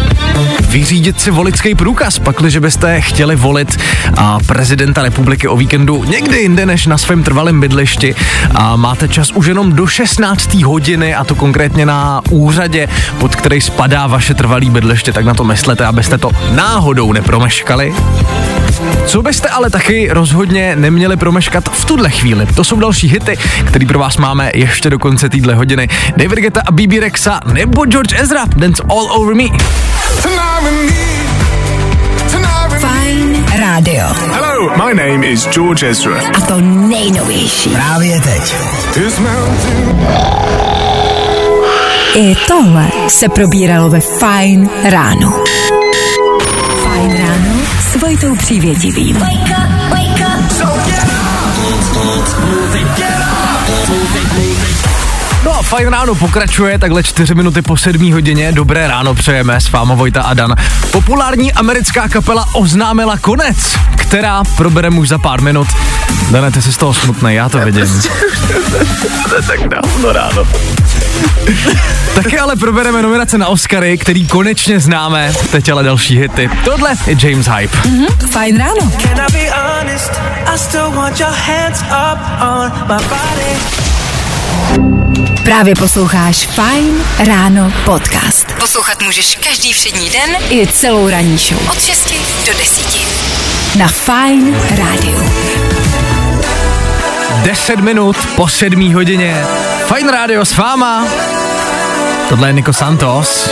vyřídit 0.69 1.21
si 1.21 1.31
volický 1.31 1.75
průkaz, 1.75 2.19
pakliže 2.19 2.59
byste 2.59 3.01
chtěli 3.01 3.35
volit 3.35 3.77
a 4.17 4.37
prezidenta 4.45 5.01
republiky 5.01 5.47
o 5.47 5.57
víkendu 5.57 6.03
někdy 6.03 6.37
jinde 6.37 6.65
než 6.65 6.85
na 6.85 6.97
svém 6.97 7.23
trvalém 7.23 7.59
bydlišti 7.59 8.15
a 8.55 8.75
máte 8.75 9.07
čas 9.07 9.31
už 9.31 9.45
jenom 9.45 9.73
do 9.73 9.87
16. 9.87 10.53
hodiny 10.53 11.15
a 11.15 11.23
to 11.23 11.35
konkrétně 11.35 11.85
na 11.85 12.21
úřadě, 12.29 12.87
pod 13.17 13.35
který 13.35 13.61
spadá 13.67 14.07
vaše 14.07 14.33
trvalý 14.33 14.69
bydliště, 14.69 15.13
tak 15.13 15.25
na 15.25 15.33
to 15.33 15.43
myslete, 15.43 15.85
abyste 15.85 16.17
to 16.17 16.31
náhodou 16.51 17.13
nepromeškali. 17.13 17.95
Co 19.05 19.21
byste 19.21 19.49
ale 19.49 19.69
taky 19.69 20.09
rozhodně 20.11 20.75
neměli 20.75 21.17
promeškat 21.17 21.69
v 21.69 21.85
tuhle 21.85 22.09
chvíli? 22.09 22.45
To 22.45 22.63
jsou 22.63 22.79
další 22.79 23.07
hity, 23.07 23.37
který 23.65 23.85
pro 23.85 23.99
vás 23.99 24.17
máme 24.17 24.51
ještě 24.53 24.89
do 24.89 24.99
konce 24.99 25.29
téhle 25.29 25.55
hodiny. 25.55 25.87
David 26.17 26.39
Guetta 26.39 26.61
a 26.67 26.71
BB 26.71 26.93
Rexa 26.99 27.39
nebo 27.53 27.85
George 27.85 28.13
Ezra, 28.19 28.45
Dance 28.55 28.83
All 28.89 29.11
Over 29.11 29.35
Me. 29.35 29.43
Fine 32.79 33.45
rádio. 33.59 34.05
Hello, 34.07 34.85
my 34.85 34.93
name 34.93 35.27
is 35.27 35.47
George 35.47 35.83
Ezra. 35.83 36.21
A 36.37 36.41
to 36.41 36.61
nejnovější. 36.61 37.69
Právě 37.69 38.21
teď. 38.21 38.55
I 42.15 42.35
tohle 42.47 42.91
se 43.07 43.29
probíralo 43.29 43.89
ve 43.89 43.99
Fine 43.99 44.69
ráno. 44.83 45.43
Fine 46.83 47.17
ráno 47.17 47.59
s 47.79 47.95
Vojtou 47.95 48.35
Přívětivým. 48.35 49.15
Wake 49.15 49.33
up, 49.33 49.91
wake 49.91 50.19
up. 50.19 50.37
No 52.05 52.66
fajn 55.67 55.87
ráno 55.87 56.15
pokračuje, 56.15 56.79
takhle 56.79 57.03
4 57.03 57.35
minuty 57.35 57.61
po 57.61 57.77
7 57.77 58.13
hodině. 58.13 58.51
Dobré 58.51 58.87
ráno 58.87 59.15
přejeme 59.15 59.61
s 59.61 59.71
váma 59.71 59.95
Vojta 59.95 60.21
a 60.21 60.33
Dan. 60.33 60.55
Populární 60.91 61.53
americká 61.53 62.07
kapela 62.09 62.47
oznámila 62.53 63.17
konec, 63.17 63.57
která 63.95 64.43
probereme 64.57 64.99
už 64.99 65.07
za 65.07 65.17
pár 65.17 65.41
minut. 65.41 65.67
Dane, 66.31 66.51
ty 66.51 66.61
jsi 66.61 66.73
z 66.73 66.77
toho 66.77 66.93
smutný, 66.93 67.35
já 67.35 67.49
to 67.49 67.59
vidím. 67.59 68.01
tak 69.47 69.67
dávno 69.67 70.13
ráno. 70.13 70.47
Taky 72.15 72.39
ale 72.39 72.55
probereme 72.55 73.01
nominace 73.01 73.37
na 73.37 73.47
Oscary, 73.47 73.97
který 73.97 74.27
konečně 74.27 74.79
známe. 74.79 75.33
Teď 75.51 75.69
ale 75.69 75.83
další 75.83 76.19
hity. 76.19 76.49
Tohle 76.65 76.93
je 77.07 77.17
James 77.23 77.47
Hype. 77.47 77.77
Fajn 78.31 78.57
ráno. 78.57 78.91
Can 79.01 79.25
I 79.29 79.31
be 79.31 79.49
honest? 79.49 80.11
I 80.53 80.57
still 80.57 80.91
want 80.91 81.19
your 81.19 81.31
hands 81.31 81.81
up 81.81 82.19
on 82.41 82.71
my 82.87 83.03
body. 83.07 83.77
Právě 85.43 85.75
posloucháš 85.75 86.47
Fine 86.47 87.03
ráno 87.27 87.73
podcast. 87.85 88.51
Poslouchat 88.59 89.01
můžeš 89.01 89.35
každý 89.35 89.73
všední 89.73 90.09
den 90.09 90.29
i 90.49 90.67
celou 90.67 91.09
ranní 91.09 91.37
show. 91.37 91.69
Od 91.69 91.81
6 91.81 92.13
do 92.45 92.53
10. 92.57 92.97
Na 93.79 93.87
Fine 93.87 94.59
rádiu. 94.77 95.31
10 97.43 97.79
minut 97.79 98.17
po 98.35 98.47
7 98.47 98.93
hodině. 98.93 99.43
Fajn 99.85 100.09
rádio 100.09 100.45
s 100.45 100.57
váma. 100.57 101.07
Tohle 102.29 102.49
je 102.49 102.53
Nico 102.53 102.73
Santos. 102.73 103.49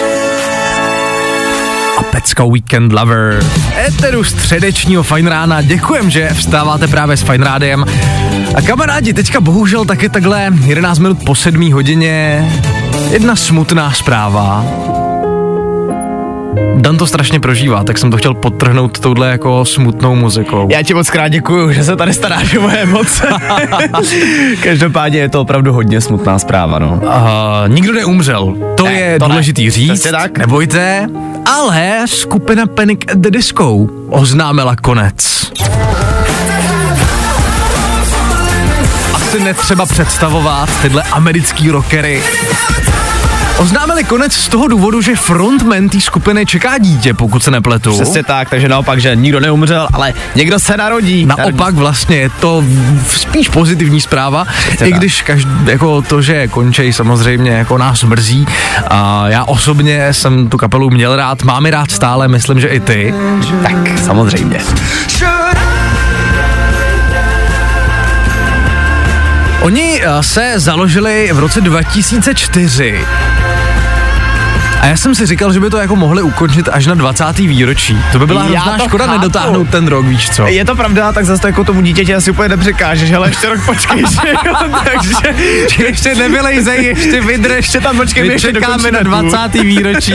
A 1.97 2.03
Pecka 2.03 2.43
Weekend 2.45 2.93
Lover. 2.93 3.45
Eteru 3.87 4.23
středečního 4.23 5.03
Fajn 5.03 5.27
rána. 5.27 5.61
Děkujem, 5.61 6.09
že 6.09 6.29
vstáváte 6.33 6.87
právě 6.87 7.17
s 7.17 7.21
Fajn 7.21 7.41
rádiem. 7.41 7.85
A 8.55 8.62
kamarádi, 8.62 9.13
teďka 9.13 9.41
bohužel 9.41 9.85
taky 9.85 10.09
takhle 10.09 10.53
11 10.65 11.00
minut 11.00 11.17
po 11.25 11.35
7 11.35 11.71
hodině 11.74 12.45
jedna 13.12 13.35
smutná 13.35 13.91
zpráva. 13.91 14.65
Dan 16.75 16.97
to 16.97 17.07
strašně 17.07 17.39
prožívá, 17.39 17.83
tak 17.83 17.97
jsem 17.97 18.12
to 18.12 18.17
chtěl 18.17 18.33
podtrhnout 18.33 19.00
touhle 19.00 19.29
jako 19.29 19.65
smutnou 19.65 20.15
muzikou. 20.15 20.67
Já 20.71 20.83
ti 20.83 20.93
moc 20.93 21.09
krát 21.09 21.27
děkuju, 21.27 21.71
že 21.74 21.83
se 21.83 21.95
tady 21.95 22.13
staráš 22.13 22.55
o 22.57 22.62
moje 22.62 22.77
emoce. 22.77 23.27
Každopádně 24.63 25.19
je 25.19 25.29
to 25.29 25.41
opravdu 25.41 25.74
hodně 25.74 26.01
smutná 26.01 26.39
zpráva, 26.39 26.79
no. 26.79 27.00
Uh, 27.03 27.09
nikdo 27.67 27.93
neumřel. 27.93 28.55
To 28.77 28.83
Ne, 28.85 28.93
je 28.93 29.19
to 29.19 29.27
ne. 29.27 29.31
důležitý 29.33 29.69
říct. 29.71 29.91
Přesně 29.91 30.12
tak. 30.12 30.38
Nebojte. 30.38 31.07
Ale 31.45 32.01
skupina 32.05 32.65
Panic 32.65 33.00
at 33.12 33.17
the 33.17 33.29
Disco 33.31 33.88
oznámila 34.09 34.75
konec. 34.75 35.15
Asi 39.35 39.43
netřeba 39.43 39.85
představovat 39.85 40.69
tyhle 40.81 41.03
americký 41.03 41.71
rockery. 41.71 42.23
Oznámili 43.57 44.03
konec 44.03 44.33
z 44.33 44.47
toho 44.47 44.67
důvodu, 44.67 45.01
že 45.01 45.15
frontman 45.15 45.89
té 45.89 46.01
skupiny 46.01 46.45
čeká 46.45 46.77
dítě, 46.77 47.13
pokud 47.13 47.43
se 47.43 47.51
nepletu. 47.51 47.93
Přesně 47.93 48.23
tak, 48.23 48.49
takže 48.49 48.69
naopak, 48.69 49.01
že 49.01 49.15
nikdo 49.15 49.39
neumřel, 49.39 49.87
ale 49.93 50.13
někdo 50.35 50.59
se 50.59 50.77
narodí. 50.77 51.25
Naopak 51.25 51.75
vlastně 51.75 52.17
je 52.17 52.29
to 52.29 52.63
spíš 53.07 53.49
pozitivní 53.49 54.01
zpráva, 54.01 54.45
i 54.71 54.77
tak. 54.77 54.93
když 54.93 55.21
každý, 55.21 55.51
jako 55.65 56.01
to, 56.01 56.21
že 56.21 56.47
končej 56.47 56.93
samozřejmě 56.93 57.51
jako 57.51 57.77
nás 57.77 58.03
mrzí. 58.03 58.47
A 58.87 59.25
já 59.27 59.43
osobně 59.43 60.13
jsem 60.13 60.49
tu 60.49 60.57
kapelu 60.57 60.89
měl 60.89 61.15
rád, 61.15 61.43
mám 61.43 61.65
ji 61.65 61.71
rád 61.71 61.91
stále, 61.91 62.27
myslím, 62.27 62.59
že 62.59 62.67
i 62.67 62.79
ty. 62.79 63.13
Tak, 63.63 63.99
samozřejmě. 64.05 64.61
Oni 69.62 70.01
eh, 70.01 70.24
se 70.24 70.53
založili 70.55 71.29
v 71.33 71.39
roce 71.39 71.62
2004. 71.62 73.34
A 74.85 74.87
já 74.87 74.97
jsem 74.97 75.15
si 75.15 75.25
říkal, 75.25 75.53
že 75.53 75.59
by 75.59 75.69
to 75.69 75.77
jako 75.77 75.95
mohli 75.95 76.21
ukončit 76.21 76.69
až 76.71 76.85
na 76.85 76.93
20. 76.93 77.37
výročí. 77.37 77.97
To 78.11 78.19
by 78.19 78.25
byla 78.27 78.47
Já 78.49 78.61
hrozná 78.61 78.87
škoda 78.87 79.05
chápu. 79.05 79.17
nedotáhnout 79.17 79.69
ten 79.69 79.87
rok, 79.87 80.05
víš 80.05 80.29
co? 80.29 80.47
Je 80.47 80.65
to 80.65 80.75
pravda, 80.75 81.11
tak 81.11 81.25
zase 81.25 81.41
to 81.41 81.47
jako 81.47 81.63
tomu 81.63 81.81
dítěti 81.81 82.15
asi 82.15 82.31
úplně 82.31 82.49
nepřekážeš, 82.49 83.11
ale 83.11 83.29
ještě 83.29 83.49
rok 83.49 83.65
počkej, 83.65 84.03
že 84.11 84.29
jo, 84.45 84.53
takže 84.83 85.83
ještě 85.85 86.15
nevylejzej, 86.15 86.85
ještě 86.85 87.21
vydrž, 87.21 87.55
ještě 87.55 87.79
tam 87.81 87.97
počkej, 87.97 88.23
my 88.27 88.33
ještě 88.33 88.53
čekáme 88.53 88.91
na 88.91 89.03
dokončíme 89.03 89.29
tu. 89.31 89.37
20. 89.37 89.61
výročí. 89.61 90.13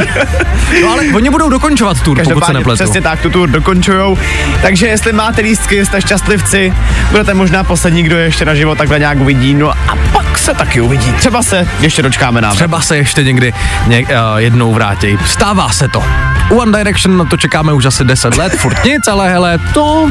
No 0.83 0.91
ale 0.93 1.03
oni 1.15 1.31
budou 1.31 1.49
dokončovat 1.49 2.01
tur, 2.03 2.17
pokud 2.17 2.25
se 2.25 2.31
Každopádně 2.31 2.59
nepletu. 2.59 2.85
přesně 2.85 3.01
tak, 3.01 3.21
tu 3.21 3.31
tour 3.31 3.49
dokončujou. 3.51 4.19
Takže 4.63 4.87
jestli 4.87 5.13
máte 5.13 5.43
lístky, 5.43 5.87
jste 5.87 6.01
šťastlivci, 6.01 6.75
budete 7.11 7.35
možná 7.35 7.65
poslední, 7.65 8.03
kdo 8.03 8.17
je 8.17 8.25
ještě 8.25 8.45
na 8.45 8.55
život 8.55 8.79
takhle 8.79 8.99
nějak 8.99 9.21
uvidí. 9.21 9.55
No 9.55 9.71
a 9.71 9.99
pak 10.13 10.39
se 10.39 10.55
taky 10.55 10.81
uvidí. 10.81 11.13
Třeba 11.13 11.43
se 11.43 11.69
ještě 11.81 12.03
dočkáme 12.03 12.41
návrat. 12.41 12.57
Třeba 12.57 12.81
se 12.81 12.97
ještě 12.97 13.23
někdy 13.25 13.53
ně, 13.87 14.03
uh, 14.03 14.11
jednou 14.37 14.60
vrátí. 14.69 15.19
Stává 15.27 15.69
se 15.69 15.89
to. 15.89 16.05
U 16.51 16.59
One 16.59 16.79
Direction 16.79 17.17
na 17.17 17.25
to 17.25 17.37
čekáme 17.37 17.73
už 17.73 17.85
asi 17.85 18.05
10 18.05 18.37
let, 18.37 18.53
furt 18.57 18.85
nic, 18.85 19.09
ale 19.09 19.29
hele, 19.29 19.59
to, 19.75 20.11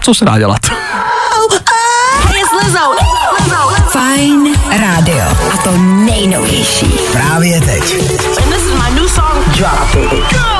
co 0.00 0.14
se 0.14 0.24
dá 0.24 0.38
dělat. 0.38 0.60
Fine 3.92 4.50
rádio. 4.78 5.24
A 5.54 5.56
to 5.64 5.76
nejnovější. 5.76 6.86
Právě 7.12 7.60
teď. 7.60 7.82
And 7.82 8.08
this 8.08 8.62
is 8.62 8.72
my 8.82 8.94
new 8.94 9.08
song. 9.08 9.36
drop 9.56 9.94
it. 9.94 10.10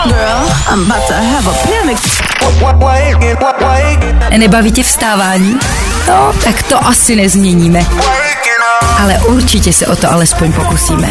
Girl, 0.08 0.46
I'm 0.72 0.90
about 0.90 1.08
to 1.08 1.14
have 1.14 1.50
a 1.50 1.54
panic. 1.54 2.20
Nebaví 4.38 4.72
tě 4.72 4.82
vstávání? 4.82 5.58
No, 6.08 6.32
tak 6.44 6.62
to 6.62 6.86
asi 6.86 7.16
nezměníme. 7.16 7.86
Ale 9.02 9.18
určitě 9.18 9.72
se 9.72 9.86
o 9.86 9.96
to 9.96 10.12
alespoň 10.12 10.52
pokusíme. 10.52 11.08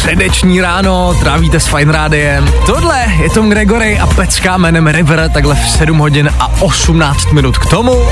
Středeční 0.00 0.60
ráno, 0.60 1.14
trávíte 1.20 1.60
s 1.60 1.66
Fine 1.66 1.92
Rádiem. 1.92 2.52
Tohle 2.66 3.04
je 3.22 3.30
Tom 3.30 3.50
Gregory 3.50 3.98
a 3.98 4.06
pecka 4.06 4.56
jménem 4.56 4.86
River, 4.86 5.30
takhle 5.34 5.54
v 5.54 5.68
7 5.68 5.98
hodin 5.98 6.30
a 6.38 6.62
18 6.62 7.32
minut 7.32 7.58
k 7.58 7.66
tomu. 7.66 8.06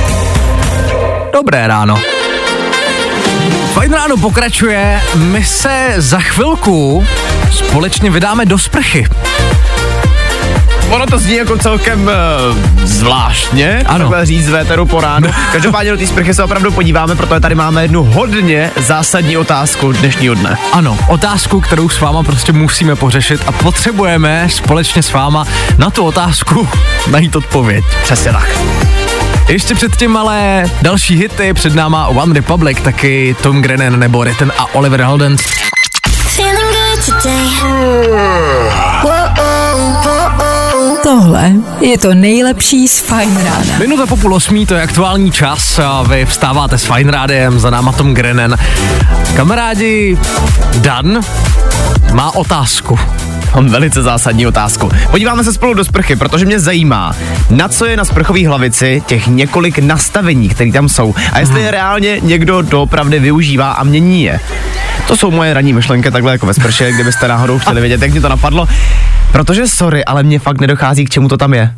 Dobré 1.32 1.66
ráno. 1.66 2.02
Fajn 3.72 3.92
ráno 3.92 4.16
pokračuje, 4.16 5.00
my 5.14 5.44
se 5.44 5.94
za 5.96 6.20
chvilku 6.20 7.06
společně 7.50 8.10
vydáme 8.10 8.46
do 8.46 8.58
sprchy. 8.58 9.06
Ono 10.90 11.06
to 11.06 11.18
zní 11.18 11.36
jako 11.36 11.58
celkem 11.58 12.10
uh, 12.50 12.58
zvláštně, 12.84 13.82
Ano. 13.86 13.98
takhle 13.98 14.26
říct 14.26 14.46
z 14.46 14.48
véteru 14.48 14.86
po 14.86 15.00
ránu. 15.00 15.28
Každopádně 15.52 15.90
do 15.90 15.96
té 15.96 16.06
sprchy 16.06 16.34
se 16.34 16.44
opravdu 16.44 16.72
podíváme, 16.72 17.14
protože 17.16 17.40
tady 17.40 17.54
máme 17.54 17.82
jednu 17.84 18.04
hodně 18.04 18.70
zásadní 18.76 19.36
otázku 19.36 19.92
dnešního 19.92 20.34
dne. 20.34 20.58
Ano, 20.72 20.98
otázku, 21.08 21.60
kterou 21.60 21.88
s 21.88 22.00
váma 22.00 22.22
prostě 22.22 22.52
musíme 22.52 22.96
pořešit 22.96 23.40
a 23.46 23.52
potřebujeme 23.52 24.48
společně 24.50 25.02
s 25.02 25.12
váma 25.12 25.44
na 25.78 25.90
tu 25.90 26.04
otázku 26.04 26.68
najít 27.10 27.36
odpověď. 27.36 27.84
Přesně 28.02 28.32
tak. 28.32 28.58
Ještě 29.48 29.74
předtím 29.74 30.16
ale 30.16 30.64
další 30.82 31.16
hity, 31.16 31.54
před 31.54 31.74
náma 31.74 32.06
One 32.06 32.34
Republic, 32.34 32.78
taky 32.82 33.36
Tom 33.42 33.62
Grennan 33.62 33.98
nebo 34.00 34.24
Ritten 34.24 34.52
a 34.58 34.74
Oliver 34.74 35.00
Heldens. 35.02 35.40
Tohle 41.08 41.52
je 41.80 41.98
to 41.98 42.14
nejlepší 42.14 42.88
z 42.88 43.00
Fajn 43.00 43.36
rána. 43.36 43.78
Minuta 43.78 44.06
po 44.06 44.16
půl 44.16 44.34
osmí, 44.34 44.66
to 44.66 44.74
je 44.74 44.82
aktuální 44.82 45.32
čas 45.32 45.78
a 45.78 46.02
vy 46.02 46.26
vstáváte 46.26 46.78
s 46.78 46.84
Fine 46.84 47.12
Rádiem, 47.12 47.58
za 47.58 47.70
náma 47.70 47.92
Tom 47.92 48.14
Grennan. 48.14 48.56
Kamarádi, 49.36 50.18
Dan 50.76 51.20
má 52.12 52.34
otázku. 52.34 52.98
Mám 53.54 53.68
velice 53.68 54.02
zásadní 54.02 54.46
otázku. 54.46 54.90
Podíváme 55.10 55.44
se 55.44 55.52
spolu 55.52 55.74
do 55.74 55.84
sprchy, 55.84 56.16
protože 56.16 56.44
mě 56.44 56.60
zajímá, 56.60 57.16
na 57.50 57.68
co 57.68 57.86
je 57.86 57.96
na 57.96 58.04
sprchové 58.04 58.48
hlavici 58.48 59.02
těch 59.06 59.26
několik 59.26 59.78
nastavení, 59.78 60.48
které 60.48 60.72
tam 60.72 60.88
jsou 60.88 61.14
a 61.32 61.38
jestli 61.38 61.62
je 61.62 61.70
reálně 61.70 62.20
někdo 62.20 62.62
doopravdy 62.62 63.18
využívá 63.18 63.72
a 63.72 63.84
mění 63.84 64.22
je. 64.22 64.40
To 65.08 65.16
jsou 65.16 65.30
moje 65.30 65.54
ranní 65.54 65.72
myšlenky 65.72 66.10
takhle 66.10 66.32
jako 66.32 66.46
ve 66.46 66.54
sprše, 66.54 66.92
kdybyste 66.92 67.28
náhodou 67.28 67.58
chtěli 67.58 67.80
vědět, 67.80 68.02
jak 68.02 68.10
mě 68.10 68.20
to 68.20 68.28
napadlo. 68.28 68.68
Protože 69.32 69.68
sorry, 69.68 70.04
ale 70.04 70.22
mě 70.22 70.38
fakt 70.38 70.60
nedochází, 70.60 71.04
k 71.04 71.10
čemu 71.10 71.28
to 71.28 71.36
tam 71.36 71.54
je. 71.54 71.74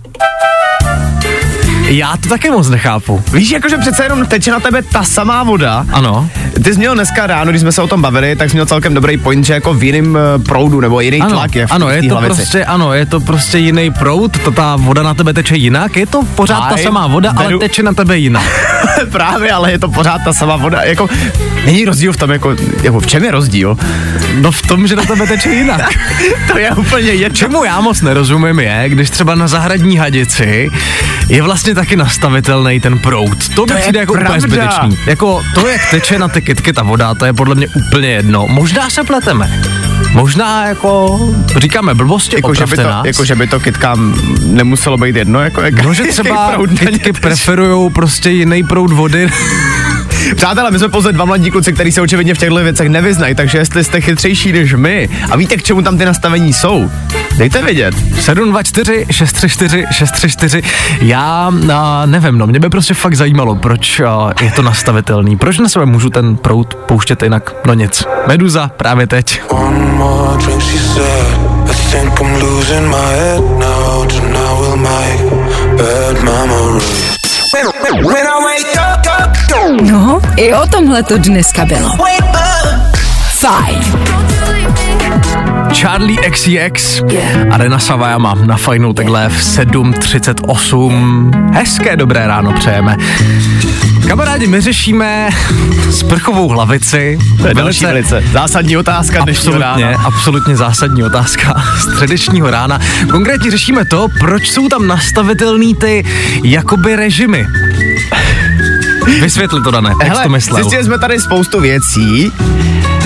Já 1.88 2.16
to 2.16 2.28
také 2.28 2.50
moc 2.50 2.69
nechápu. 2.69 3.23
Víš, 3.33 3.50
jakože 3.50 3.78
přece 3.78 4.02
jenom 4.02 4.26
teče 4.26 4.50
na 4.50 4.61
tebe 4.61 4.83
ta 4.83 5.04
samá 5.04 5.42
voda. 5.42 5.87
Ano. 5.92 6.30
Ty 6.64 6.73
jsi 6.75 6.78
měl 6.78 6.95
dneska 6.95 7.26
ráno, 7.26 7.50
když 7.50 7.61
jsme 7.62 7.73
se 7.73 7.83
o 7.83 7.87
tom 7.87 8.02
bavili, 8.02 8.37
tak 8.37 8.50
jsi 8.50 8.57
měl 8.57 8.66
celkem 8.66 8.95
dobrý 8.95 9.16
point, 9.19 9.45
že 9.45 9.52
jako 9.54 9.75
v 9.75 9.83
jiném 9.85 10.16
eh, 10.16 10.38
proudu 10.38 10.80
nebo 10.80 11.00
jiný 11.00 11.21
Ano, 11.21 11.30
tlak 11.30 11.54
je 11.57 11.66
v 11.66 11.73
ano, 11.73 11.90
je 11.90 12.02
to 12.02 12.09
hlavici. 12.09 12.35
prostě, 12.37 12.64
ano, 12.64 12.95
je 12.95 13.07
to 13.07 13.21
prostě 13.21 13.59
jiný 13.59 13.90
proud, 13.90 14.38
to 14.45 14.50
ta 14.50 14.76
voda 14.76 15.02
na 15.02 15.14
tebe 15.14 15.33
teče 15.33 15.57
jinak, 15.57 15.97
je 15.97 16.07
to 16.07 16.23
pořád 16.35 16.61
ta 16.69 16.75
Aj, 16.75 16.83
samá 16.83 17.07
voda, 17.07 17.33
ale 17.37 17.47
beru- 17.49 17.59
teče 17.59 17.83
na 17.83 17.92
tebe 17.92 18.19
jinak. 18.19 18.45
Právě, 19.12 19.52
ale 19.52 19.73
je 19.73 19.78
to 19.78 19.88
pořád 19.88 20.21
ta 20.25 20.33
samá 20.33 20.57
voda. 20.57 20.83
Jako, 20.83 21.09
není 21.66 21.85
rozdíl 21.85 22.12
v 22.12 22.16
tom, 22.16 22.30
jako, 22.30 22.57
jako 22.83 23.00
v 23.00 23.07
čem 23.07 23.25
je 23.25 23.30
rozdíl? 23.30 23.76
No 24.40 24.52
v 24.52 24.62
tom, 24.62 24.87
že 24.87 24.97
na 24.97 25.02
tebe 25.04 25.26
teče 25.26 25.49
jinak. 25.50 25.80
To 26.52 26.59
je 26.59 26.71
úplně 26.71 27.11
jedno. 27.11 27.37
Čemu 27.37 27.64
já 27.64 27.80
moc 27.80 28.00
nerozumím 28.02 28.61
je, 28.61 28.85
když 28.88 29.11
třeba 29.11 29.35
na 29.35 29.49
zahradní 29.49 29.97
hadici 29.97 30.71
je 31.28 31.42
vlastně 31.42 31.75
taky 31.75 31.97
nastavitelný 31.97 32.80
ten 32.80 32.99
proud. 32.99 33.49
To 33.54 33.66
mi 33.66 33.73
je 33.75 33.80
přijde 33.80 34.00
jako 34.00 34.12
úplně 34.12 34.25
pravda. 34.25 34.40
zbytečný. 34.40 34.99
Jako 35.07 35.42
to, 35.54 35.69
jak 35.69 35.80
teče 35.90 36.19
na 36.19 36.28
ty 36.28 36.39
kytky 36.42 36.73
ta 36.73 36.82
voda, 36.82 37.14
to 37.14 37.25
je 37.25 37.32
podle 37.32 37.54
mě 37.54 37.68
úplně 37.68 38.08
jedno. 38.08 38.47
Možná 38.49 38.91
se 38.91 39.04
pleteme. 39.04 39.62
Možná 40.12 40.67
jako 40.67 41.21
říkáme 41.56 41.95
blbosti, 41.95 42.36
Jako 42.36 42.54
že, 42.54 42.67
by 42.67 42.76
to, 42.76 42.82
nás. 42.82 43.06
jako, 43.06 43.25
že 43.25 43.34
by 43.34 43.47
to 43.47 43.60
kytkám 43.60 44.15
nemuselo 44.47 44.97
být 44.97 45.17
jedno, 45.17 45.41
jako 45.41 45.60
jak, 45.60 45.82
No, 45.84 45.95
že 45.95 46.02
třeba 46.10 46.52
kytky 46.78 46.99
teče. 46.99 47.21
preferují 47.21 47.91
prostě 47.91 48.30
jiný 48.30 48.62
proud 48.65 48.93
vody. 48.93 49.28
Přátelé, 50.36 50.70
my 50.70 50.78
jsme 50.78 50.88
pouze 50.88 51.12
dva 51.12 51.25
mladí 51.25 51.50
kluci, 51.50 51.73
kteří 51.73 51.92
se 51.92 52.00
očividně 52.00 52.34
v 52.34 52.38
těchto 52.38 52.54
věcech 52.54 52.88
nevyznají, 52.88 53.34
takže 53.34 53.58
jestli 53.58 53.84
jste 53.84 54.00
chytřejší 54.00 54.52
než 54.52 54.75
my 54.75 55.08
a 55.30 55.36
víte, 55.36 55.56
k 55.56 55.62
čemu 55.62 55.82
tam 55.82 55.99
ty 55.99 56.04
nastavení 56.04 56.52
jsou, 56.52 56.90
dejte 57.36 57.62
vědět. 57.62 57.94
724 58.20 59.06
634 59.10 59.84
634 59.90 60.62
Já 61.00 61.52
a, 61.75 62.06
nevím, 62.06 62.38
no, 62.38 62.46
mě 62.46 62.60
by 62.60 62.68
prostě 62.68 62.94
fakt 62.94 63.14
zajímalo, 63.14 63.56
proč 63.56 64.00
a, 64.00 64.32
je 64.42 64.50
to 64.50 64.62
nastavitelný. 64.62 65.36
Proč 65.36 65.58
na 65.58 65.68
sebe 65.68 65.86
můžu 65.86 66.10
ten 66.10 66.36
prout 66.36 66.75
pouštět 66.75 67.23
jinak? 67.23 67.54
No 67.66 67.75
nic. 67.75 68.04
Meduza 68.26 68.70
právě 68.76 69.06
teď. 69.06 69.40
When, 78.02 78.29
No, 79.80 80.21
i 80.36 80.54
o 80.54 80.66
tomhle 80.66 81.02
to 81.02 81.19
dneska 81.19 81.64
bylo. 81.64 81.90
Fajn. 83.38 83.78
Charlie 85.75 86.30
XCX 86.30 87.02
a 87.50 87.56
Rena 87.56 87.78
Savajama 87.78 88.34
na 88.34 88.56
fajnou 88.56 88.93
takhle 88.93 89.28
v 89.28 89.43
7.38. 89.43 91.52
Hezké 91.54 91.97
dobré 91.97 92.26
ráno 92.26 92.52
přejeme. 92.52 92.97
Kamarádi, 94.08 94.47
my 94.47 94.60
řešíme 94.60 95.30
sprchovou 95.90 96.49
hlavici. 96.49 97.19
To 97.38 97.49
je 97.49 97.54
další 97.54 97.84
velice 97.84 98.23
zásadní 98.32 98.76
otázka 98.76 99.25
dnešního 99.25 99.54
Absolutně, 99.56 99.84
rána. 99.84 99.99
absolutně 100.04 100.56
zásadní 100.56 101.04
otázka 101.04 101.62
středečního 101.78 102.50
rána. 102.50 102.78
Konkrétně 103.10 103.50
řešíme 103.50 103.84
to, 103.84 104.08
proč 104.21 104.50
jsou 104.50 104.69
tam 104.69 104.86
nastavitelný 104.86 105.75
ty 105.75 106.04
jakoby 106.45 106.97
režimy. 106.97 107.47
Vysvětli 109.21 109.60
to, 109.63 109.71
Dané, 109.71 109.91
jak 110.04 110.17
jsi 110.17 110.23
to 110.23 110.28
myslel. 110.28 110.56
zjistili 110.56 110.84
jsme 110.84 110.99
tady 110.99 111.21
spoustu 111.21 111.60
věcí 111.60 112.32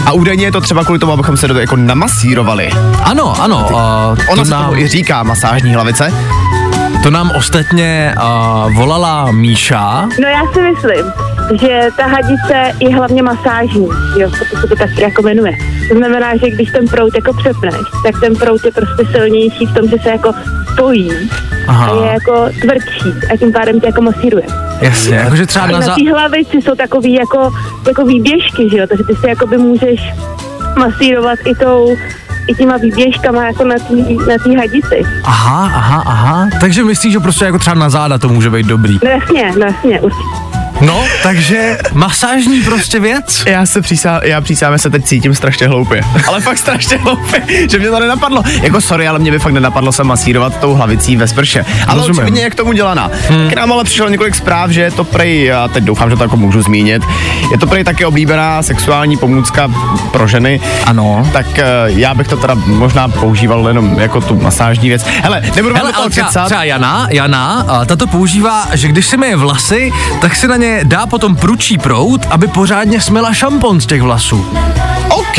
a 0.06 0.12
údajně 0.12 0.44
je 0.44 0.52
to 0.52 0.60
třeba 0.60 0.84
kvůli 0.84 0.98
tomu, 0.98 1.12
abychom 1.12 1.36
se 1.36 1.48
do 1.48 1.58
jako 1.58 1.76
namasírovali. 1.76 2.70
Ano, 3.02 3.40
ano, 3.40 3.68
uh, 3.70 3.76
Ona 3.76 4.36
to, 4.36 4.44
se 4.44 4.50
nám, 4.50 4.64
tomu 4.64 4.76
i 4.76 4.88
říká 4.88 5.22
masážní 5.22 5.74
hlavice. 5.74 6.12
to 7.02 7.10
nám 7.10 7.30
ostatně 7.36 8.14
uh, 8.16 8.74
volala 8.76 9.30
Míša. 9.32 10.08
No 10.22 10.28
já 10.28 10.42
si 10.52 10.60
myslím, 10.62 11.12
že 11.60 11.88
ta 11.96 12.06
hadice 12.06 12.72
je 12.80 12.96
hlavně 12.96 13.22
masážní, 13.22 13.88
jo, 14.18 14.30
proto 14.38 14.60
se 14.60 14.66
to 14.66 14.76
tak 14.76 14.98
jako 14.98 15.22
jmenuje. 15.22 15.52
To 15.88 15.94
znamená, 15.98 16.36
že 16.36 16.50
když 16.50 16.70
ten 16.70 16.88
prout 16.88 17.14
jako 17.14 17.32
přepneš, 17.32 17.74
tak 18.04 18.20
ten 18.20 18.36
prout 18.36 18.64
je 18.64 18.70
prostě 18.72 19.12
silnější 19.12 19.66
v 19.66 19.74
tom, 19.74 19.88
že 19.88 19.96
se 20.02 20.08
jako 20.10 20.32
spojí 20.74 21.10
Aha. 21.68 21.86
a 21.86 22.04
je 22.04 22.12
jako 22.12 22.48
tvrdší 22.60 23.12
a 23.32 23.36
tím 23.36 23.52
pádem 23.52 23.80
tě 23.80 23.86
jako 23.86 24.02
masíruje. 24.02 24.44
Jasně, 24.80 25.14
jakože 25.14 25.46
třeba 25.46 25.66
na 25.66 25.72
na 25.78 25.86
za... 25.86 25.94
té 25.94 26.10
hlavici 26.10 26.62
jsou 26.62 26.74
takový 26.74 27.12
jako, 27.14 27.50
jako 27.86 28.04
výběžky, 28.04 28.70
že 28.70 28.78
jo, 28.78 28.86
takže 28.88 29.04
ty 29.04 29.14
si 29.16 29.28
jakoby 29.28 29.58
můžeš 29.58 30.00
masírovat 30.76 31.38
i 31.44 31.54
tou 31.54 31.96
i 32.48 32.54
těma 32.54 32.76
výběžkama 32.76 33.44
jako 33.44 33.64
na 33.64 33.74
té 33.74 33.94
na 34.28 34.38
tý 34.44 34.56
hadici. 34.56 35.02
Aha, 35.24 35.70
aha, 35.74 36.02
aha. 36.06 36.48
Takže 36.60 36.84
myslíš, 36.84 37.12
že 37.12 37.20
prostě 37.20 37.44
jako 37.44 37.58
třeba 37.58 37.74
na 37.74 37.90
záda 37.90 38.18
to 38.18 38.28
může 38.28 38.50
být 38.50 38.66
dobrý. 38.66 38.98
No 39.04 39.10
jasně, 39.10 39.52
no 39.58 39.66
jasně, 39.66 40.00
určitě. 40.00 40.43
No, 40.80 41.04
takže 41.22 41.78
masážní 41.92 42.62
prostě 42.62 43.00
věc. 43.00 43.42
Já 43.46 43.66
se 43.66 43.80
přísám, 43.80 44.20
já 44.22 44.40
přísám, 44.40 44.72
já 44.72 44.78
se 44.78 44.90
teď 44.90 45.04
cítím 45.04 45.34
strašně 45.34 45.68
hloupě. 45.68 46.02
Ale 46.26 46.40
fakt 46.40 46.58
strašně 46.58 46.96
hloupě, 46.96 47.42
že 47.70 47.78
mě 47.78 47.90
to 47.90 48.00
nenapadlo. 48.00 48.42
Jako 48.62 48.80
sorry, 48.80 49.08
ale 49.08 49.18
mě 49.18 49.30
by 49.30 49.38
fakt 49.38 49.52
nenapadlo 49.52 49.92
se 49.92 50.04
masírovat 50.04 50.60
tou 50.60 50.74
hlavicí 50.74 51.16
ve 51.16 51.28
sprše. 51.28 51.64
Ale 51.86 51.98
Rozumím. 51.98 52.18
očividně 52.18 52.42
je 52.42 52.50
k 52.50 52.54
tomu 52.54 52.72
dělaná. 52.72 53.10
Hmm. 53.28 53.50
K 53.50 53.52
nám 53.56 53.72
ale 53.72 53.84
přišlo 53.84 54.08
několik 54.08 54.34
zpráv, 54.34 54.70
že 54.70 54.80
je 54.80 54.90
to 54.90 55.04
prej, 55.04 55.44
já 55.44 55.68
teď 55.68 55.84
doufám, 55.84 56.10
že 56.10 56.16
to 56.16 56.22
jako 56.22 56.36
můžu 56.36 56.62
zmínit, 56.62 57.02
je 57.52 57.58
to 57.58 57.66
prej 57.66 57.84
taky 57.84 58.04
oblíbená 58.04 58.62
sexuální 58.62 59.16
pomůcka 59.16 59.68
pro 60.12 60.26
ženy. 60.28 60.60
Ano. 60.86 61.28
Tak 61.32 61.58
eh, 61.58 61.64
já 61.86 62.14
bych 62.14 62.28
to 62.28 62.36
teda 62.36 62.54
možná 62.54 63.08
používal 63.08 63.68
jenom 63.68 63.98
jako 63.98 64.20
tu 64.20 64.40
masážní 64.40 64.88
věc. 64.88 65.04
Hele, 65.22 65.40
nebudu 65.56 65.74
vám 65.74 65.76
Hele, 65.82 65.92
ale 65.92 66.10
třeba, 66.10 66.28
třeba 66.28 66.64
Jana, 66.64 67.06
Jana, 67.10 67.64
a 67.68 67.84
ta 67.84 67.96
to 67.96 68.06
používá, 68.06 68.66
že 68.72 68.88
když 68.88 69.06
si 69.06 69.16
myje 69.16 69.36
vlasy, 69.36 69.92
tak 70.20 70.36
si 70.36 70.48
na 70.48 70.56
ně 70.56 70.63
dá 70.84 71.06
potom 71.06 71.36
pručí 71.36 71.78
prout, 71.78 72.26
aby 72.30 72.46
pořádně 72.46 73.00
smela 73.00 73.34
šampon 73.34 73.80
z 73.80 73.86
těch 73.86 74.02
vlasů. 74.02 74.44
OK, 75.08 75.36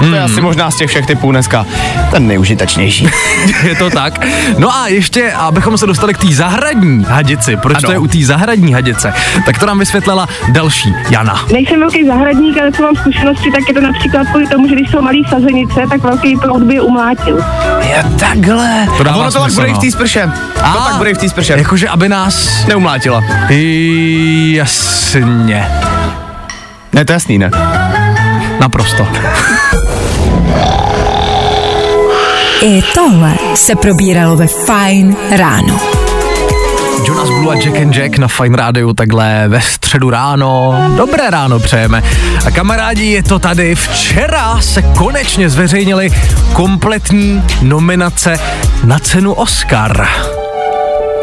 to 0.00 0.14
je 0.14 0.20
asi 0.22 0.40
možná 0.40 0.70
z 0.70 0.76
těch 0.76 0.90
všech 0.90 1.06
typů 1.06 1.30
dneska 1.30 1.66
ten 2.10 2.26
nejužitečnější. 2.26 3.08
je 3.64 3.74
to 3.74 3.90
tak. 3.90 4.26
No 4.58 4.76
a 4.76 4.88
ještě, 4.88 5.32
abychom 5.32 5.78
se 5.78 5.86
dostali 5.86 6.14
k 6.14 6.18
té 6.18 6.26
zahradní 6.26 7.04
hadici, 7.08 7.56
proč 7.56 7.76
Ano. 7.76 7.86
to 7.86 7.92
je 7.92 7.98
u 7.98 8.06
té 8.06 8.18
zahradní 8.24 8.72
hadice, 8.72 9.12
tak 9.46 9.58
to 9.58 9.66
nám 9.66 9.78
vysvětlila 9.78 10.28
další 10.48 10.94
Jana. 11.10 11.40
Nejsem 11.52 11.80
velký 11.80 12.06
zahradník, 12.06 12.58
ale 12.58 12.72
co 12.72 12.82
mám 12.82 12.96
zkušenosti, 12.96 13.50
tak 13.52 13.68
je 13.68 13.74
to 13.74 13.80
například 13.80 14.26
kvůli 14.26 14.46
tomu, 14.46 14.68
že 14.68 14.74
když 14.74 14.90
jsou 14.90 15.02
malý 15.02 15.24
sazenice, 15.28 15.80
tak 15.90 16.02
velký 16.02 16.36
proud 16.36 16.62
by 16.62 16.74
je 16.74 16.80
umlátil. 16.80 17.44
Je 17.82 18.04
takhle. 18.18 18.88
To 18.96 19.02
dává 19.02 19.16
ono 19.16 19.32
to 19.32 19.40
tak 19.40 19.52
bude 19.52 19.66
i 19.66 19.70
v 19.70 19.74
no. 19.74 19.80
té 19.80 19.90
sprše. 19.90 20.30
A, 20.62 20.72
To 20.72 20.84
tak 20.84 20.96
bude 20.96 21.10
i 21.10 21.14
v 21.14 21.18
té 21.18 21.28
sprše. 21.28 21.52
Jakože 21.52 21.88
aby 21.88 22.08
nás... 22.08 22.66
Neumlátila. 22.66 23.24
I, 23.50 24.52
jasně. 24.56 25.68
Ne, 26.92 27.04
to 27.04 27.12
je 27.12 27.14
jasný, 27.14 27.38
ne? 27.38 27.50
Naprosto. 28.68 29.06
I 32.62 32.82
tohle 32.94 33.34
se 33.54 33.74
probíralo 33.76 34.36
ve 34.36 34.46
Fine 34.46 35.14
ráno. 35.30 35.80
Jonas 37.04 37.28
Blue 37.28 37.56
a 37.56 37.60
Jack 37.60 37.76
and 37.76 37.94
Jack 37.94 38.18
na 38.18 38.28
Fine 38.28 38.56
Rádiu 38.56 38.92
takhle 38.92 39.44
ve 39.48 39.60
středu 39.60 40.10
ráno. 40.10 40.74
Dobré 40.96 41.30
ráno 41.30 41.58
přejeme. 41.58 42.02
A 42.46 42.50
kamarádi, 42.50 43.04
je 43.04 43.22
to 43.22 43.38
tady. 43.38 43.74
Včera 43.74 44.60
se 44.60 44.82
konečně 44.82 45.50
zveřejnily 45.50 46.10
kompletní 46.52 47.42
nominace 47.62 48.38
na 48.84 48.98
cenu 48.98 49.32
Oscar. 49.32 50.08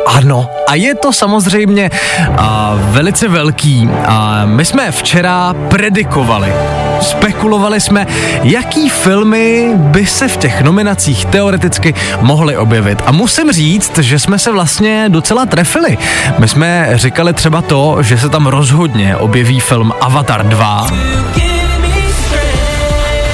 Ano, 0.06 0.50
a 0.68 0.76
je 0.76 0.96
to 0.96 1.14
samozřejmě 1.14 1.92
a, 2.38 2.74
velice 2.78 3.28
velký. 3.28 3.90
A 4.08 4.46
my 4.46 4.66
jsme 4.66 4.92
včera 4.92 5.56
predikovali, 5.70 6.54
spekulovali 7.02 7.82
jsme, 7.82 8.08
jaký 8.44 8.90
filmy 8.90 9.72
by 9.76 10.06
se 10.06 10.28
v 10.28 10.38
těch 10.38 10.62
nominacích 10.62 11.26
teoreticky 11.26 11.94
mohly 12.22 12.58
objevit. 12.58 13.02
A 13.06 13.12
musím 13.12 13.52
říct, 13.52 13.98
že 13.98 14.20
jsme 14.20 14.40
se 14.40 14.52
vlastně 14.52 15.06
docela 15.10 15.46
trefili. 15.46 15.98
My 16.38 16.48
jsme 16.48 16.90
říkali 16.94 17.34
třeba 17.34 17.62
to, 17.62 17.98
že 18.02 18.18
se 18.18 18.30
tam 18.30 18.48
rozhodně 18.48 19.16
objeví 19.16 19.60
film 19.60 19.94
Avatar 20.02 20.46
2. 20.46 20.88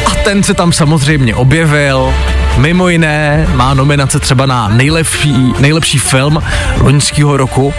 A 0.05 0.15
ten 0.23 0.43
se 0.43 0.53
tam 0.53 0.73
samozřejmě 0.73 1.35
objevil. 1.35 2.13
Mimo 2.57 2.89
jiné 2.89 3.47
má 3.53 3.73
nominace 3.73 4.19
třeba 4.19 4.45
na 4.45 4.67
nejlepší, 4.67 5.53
nejlepší 5.59 5.99
film 5.99 6.43
loňského 6.81 7.37
roku. 7.37 7.73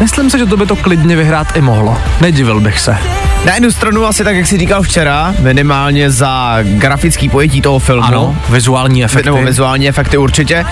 Myslím 0.00 0.30
si, 0.30 0.38
že 0.38 0.46
to 0.46 0.56
by 0.56 0.66
to 0.66 0.76
klidně 0.76 1.16
vyhrát 1.16 1.56
i 1.56 1.60
mohlo. 1.60 1.98
Nedivil 2.20 2.60
bych 2.60 2.80
se. 2.80 3.21
Na 3.46 3.54
jednu 3.54 3.70
stranu 3.70 4.06
asi 4.06 4.24
tak, 4.24 4.36
jak 4.36 4.46
jsi 4.46 4.58
říkal 4.58 4.82
včera, 4.82 5.34
minimálně 5.38 6.10
za 6.10 6.58
grafický 6.62 7.28
pojetí 7.28 7.60
toho 7.60 7.78
filmu. 7.78 8.02
Ano, 8.02 8.36
vizuální 8.50 9.04
efekty. 9.04 9.30
Nebo 9.30 9.42
vizuální 9.42 9.88
efekty 9.88 10.16
určitě. 10.16 10.64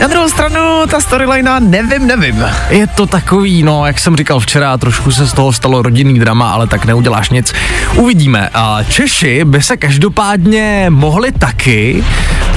Na 0.00 0.06
druhou 0.06 0.28
stranu, 0.28 0.60
ta 0.90 1.00
storyline, 1.00 1.60
nevím, 1.60 2.06
nevím. 2.06 2.44
Je 2.70 2.86
to 2.86 3.06
takový, 3.06 3.62
no, 3.62 3.86
jak 3.86 3.98
jsem 3.98 4.16
říkal 4.16 4.40
včera, 4.40 4.78
trošku 4.78 5.10
se 5.12 5.26
z 5.26 5.32
toho 5.32 5.52
stalo 5.52 5.82
rodinný 5.82 6.18
drama, 6.18 6.50
ale 6.52 6.66
tak 6.66 6.84
neuděláš 6.84 7.30
nic. 7.30 7.52
Uvidíme. 7.94 8.48
A 8.54 8.82
Češi 8.88 9.44
by 9.44 9.62
se 9.62 9.76
každopádně 9.76 10.86
mohli 10.88 11.32
taky 11.32 12.04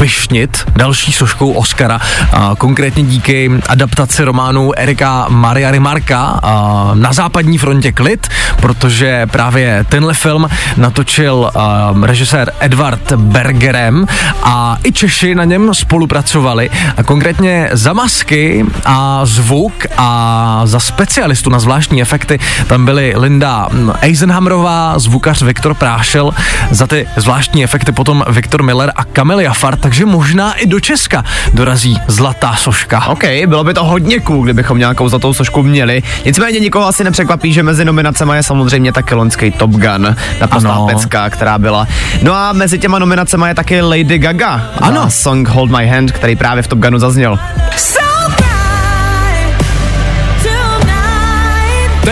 pyšnit 0.01 0.65
další 0.75 1.11
soškou 1.11 1.51
Oscara, 1.51 1.99
a 2.33 2.55
konkrétně 2.57 3.03
díky 3.03 3.51
adaptaci 3.69 4.23
románu 4.23 4.79
Erika 4.79 5.25
Maria 5.29 5.71
Rimarka 5.71 6.39
a 6.43 6.91
na 6.93 7.13
západní 7.13 7.57
frontě 7.57 7.91
klid, 7.91 8.27
protože 8.61 9.27
právě 9.31 9.85
tenhle 9.89 10.13
film 10.13 10.49
natočil 10.77 11.51
um, 11.91 12.03
režisér 12.03 12.51
Edward 12.59 13.11
Bergerem 13.11 14.07
a 14.43 14.77
i 14.83 14.91
Češi 14.91 15.35
na 15.35 15.43
něm 15.43 15.73
spolupracovali 15.73 16.69
a 16.97 17.03
konkrétně 17.03 17.69
za 17.71 17.93
masky 17.93 18.65
a 18.85 19.25
zvuk 19.25 19.73
a 19.97 20.61
za 20.65 20.79
specialistu 20.79 21.49
na 21.49 21.59
zvláštní 21.59 22.01
efekty 22.01 22.39
tam 22.67 22.85
byly 22.85 23.13
Linda 23.17 23.67
Eisenhamrová, 24.01 24.99
zvukař 24.99 25.41
Viktor 25.41 25.73
Prášel, 25.73 26.31
za 26.71 26.87
ty 26.87 27.07
zvláštní 27.15 27.63
efekty 27.63 27.91
potom 27.91 28.23
Viktor 28.29 28.63
Miller 28.63 28.91
a 28.95 29.03
Kamil 29.03 29.39
Jafar, 29.39 29.77
takže 29.91 30.05
možná 30.05 30.53
i 30.53 30.65
do 30.67 30.79
Česka 30.79 31.23
dorazí 31.53 32.01
zlatá 32.07 32.55
soška. 32.55 33.05
OK, 33.07 33.23
bylo 33.47 33.63
by 33.63 33.73
to 33.73 33.83
hodně 33.83 34.19
cool, 34.19 34.43
kdybychom 34.43 34.77
nějakou 34.77 35.09
zlatou 35.09 35.33
sošku 35.33 35.63
měli. 35.63 36.03
Nicméně 36.25 36.59
nikoho 36.59 36.87
asi 36.87 37.03
nepřekvapí, 37.03 37.53
že 37.53 37.63
mezi 37.63 37.85
nominacemi 37.85 38.35
je 38.35 38.43
samozřejmě 38.43 38.91
taky 38.91 39.15
loňský 39.15 39.51
Top 39.51 39.71
Gun, 39.71 40.15
naprostá 40.41 40.71
Ano. 40.71 40.87
pecka, 40.87 41.29
která 41.29 41.57
byla. 41.57 41.87
No 42.21 42.33
a 42.33 42.53
mezi 42.53 42.79
těma 42.79 42.99
nominacemi 42.99 43.45
je 43.47 43.55
taky 43.55 43.81
Lady 43.81 44.17
Gaga. 44.17 44.69
Ano. 44.81 45.11
Song 45.11 45.47
Hold 45.47 45.71
My 45.71 45.87
Hand, 45.87 46.11
který 46.11 46.35
právě 46.35 46.63
v 46.63 46.67
Top 46.67 46.79
Gunu 46.79 46.99
zazněl. 46.99 47.39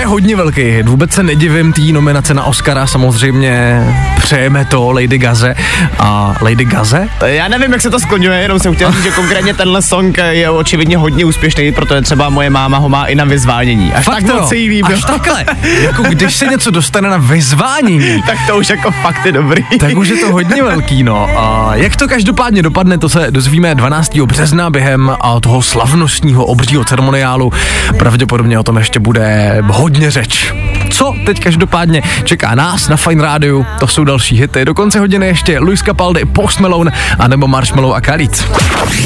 Hodně 0.10 0.36
velký 0.36 0.62
hit, 0.62 0.88
vůbec 0.88 1.12
se 1.12 1.24
nedivím 1.24 1.74
té 1.74 1.82
nominace 1.82 2.34
na 2.34 2.44
Oscara, 2.44 2.88
samozřejmě 2.88 3.84
přejeme 4.22 4.66
to 4.66 4.92
Lady 4.92 5.18
Gaze 5.18 5.56
a 6.00 6.36
Lady 6.42 6.66
Gaze? 6.66 7.08
Já 7.26 7.48
nevím, 7.48 7.72
jak 7.72 7.82
se 7.82 7.90
to 7.90 8.00
skloňuje, 8.00 8.40
jenom 8.40 8.60
jsem 8.60 8.76
chtěl 8.76 8.92
říct, 8.92 9.04
že 9.04 9.12
konkrétně 9.12 9.54
tenhle 9.54 9.82
song 9.82 10.18
je 10.30 10.50
očividně 10.50 10.98
hodně 10.98 11.26
úspěšný, 11.26 11.72
protože 11.72 12.02
třeba 12.02 12.30
moje 12.30 12.50
máma 12.50 12.78
ho 12.78 12.90
má 12.90 13.06
i 13.06 13.16
na 13.16 13.26
vyzvánění. 13.26 13.94
Až 13.94 14.06
tak 14.06 14.24
jo? 14.24 14.36
moc 14.36 14.50
se 14.50 14.56
jí 14.56 14.70
líbil. 14.70 14.96
Až 14.96 15.02
takhle, 15.02 15.46
jako 15.82 16.04
když 16.04 16.36
se 16.36 16.46
něco 16.46 16.72
dostane 16.72 17.10
na 17.10 17.18
vyzvánění, 17.18 18.24
tak 18.28 18.38
to 18.48 18.58
už 18.58 18.70
jako 18.70 18.92
fakt 18.92 19.26
je 19.26 19.32
dobrý. 19.32 19.64
tak 19.80 19.98
už 19.98 20.08
je 20.08 20.18
to 20.18 20.32
hodně 20.32 20.64
velký, 20.64 21.04
no. 21.04 21.30
A 21.38 21.76
jak 21.76 21.96
to 21.96 22.08
každopádně 22.08 22.62
dopadne, 22.62 22.98
to 22.98 23.10
se 23.10 23.28
dozvíme 23.30 23.76
12. 23.76 24.18
března 24.18 24.70
během 24.70 25.12
toho 25.42 25.62
slavnostního 25.62 26.46
obřího 26.46 26.84
ceremoniálu. 26.84 27.54
Pravděpodobně 27.98 28.60
o 28.60 28.64
tom 28.64 28.78
ještě 28.78 29.00
bude 29.00 29.58
hodně 29.68 29.99
řeč. 30.08 30.54
Co 30.90 31.16
teď 31.26 31.40
každopádně 31.40 32.04
čeká 32.24 32.56
nás 32.56 32.88
na 32.88 32.98
Fine 32.98 33.24
Rádiu, 33.24 33.66
to 33.80 33.88
jsou 33.88 34.04
další 34.04 34.38
hity. 34.38 34.66
Do 34.66 34.74
konce 34.74 35.00
hodiny 35.00 35.28
ještě 35.28 35.60
Luis 35.60 35.82
Capaldi, 35.82 36.26
Post 36.26 36.60
Malone 36.60 36.92
a 37.20 37.28
nebo 37.28 37.48
Marshmallow 37.48 37.94
a 37.94 38.02
Khalid. 38.02 38.32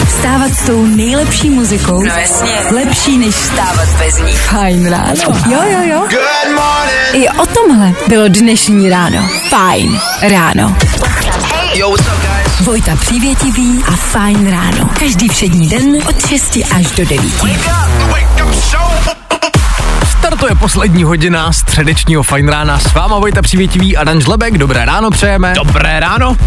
Vstávat 0.08 0.54
s 0.54 0.66
tou 0.66 0.86
nejlepší 0.86 1.50
muzikou. 1.50 2.04
No 2.04 2.16
jasně. 2.20 2.52
Lepší 2.72 3.18
než 3.18 3.36
vstávat 3.36 3.90
bez 4.00 4.20
ní. 4.20 4.34
Fajn 4.34 4.90
ráno. 4.90 5.42
Jo, 5.52 5.60
jo, 5.72 5.80
jo. 5.92 6.00
Good 6.00 6.56
morning. 6.56 7.14
I 7.14 7.30
o 7.30 7.46
tomhle 7.46 7.94
bylo 8.08 8.28
dnešní 8.28 8.90
ráno. 8.90 9.30
Fajn 9.50 10.00
ráno. 10.22 10.76
Yo, 11.74 11.90
what's 11.90 12.08
up, 12.08 12.22
guys? 12.22 12.68
Vojta 12.68 12.96
Přívětivý 12.96 13.84
a 13.88 13.92
Fajn 13.92 14.52
ráno. 14.52 14.90
Každý 15.00 15.30
všední 15.30 15.70
den 15.70 15.98
od 16.10 16.28
6 16.28 16.58
až 16.76 16.92
do 16.92 17.06
9. 17.06 17.42
Wake 17.42 18.48
up, 18.48 18.54
show. 18.54 19.23
Startuje 20.24 20.56
poslední 20.56 21.04
hodina 21.04 21.52
středečního 21.52 22.24
Fine 22.24 22.52
rána. 22.52 22.80
S 22.80 22.94
váma 22.94 23.20
Vojta 23.20 23.42
Přivětivý 23.42 23.98
a 23.98 24.04
Dan 24.04 24.22
Žlebek. 24.22 24.58
Dobré 24.58 24.86
ráno 24.86 25.10
přejeme. 25.12 25.54
Dobré 25.56 26.00
ráno. 26.00 26.38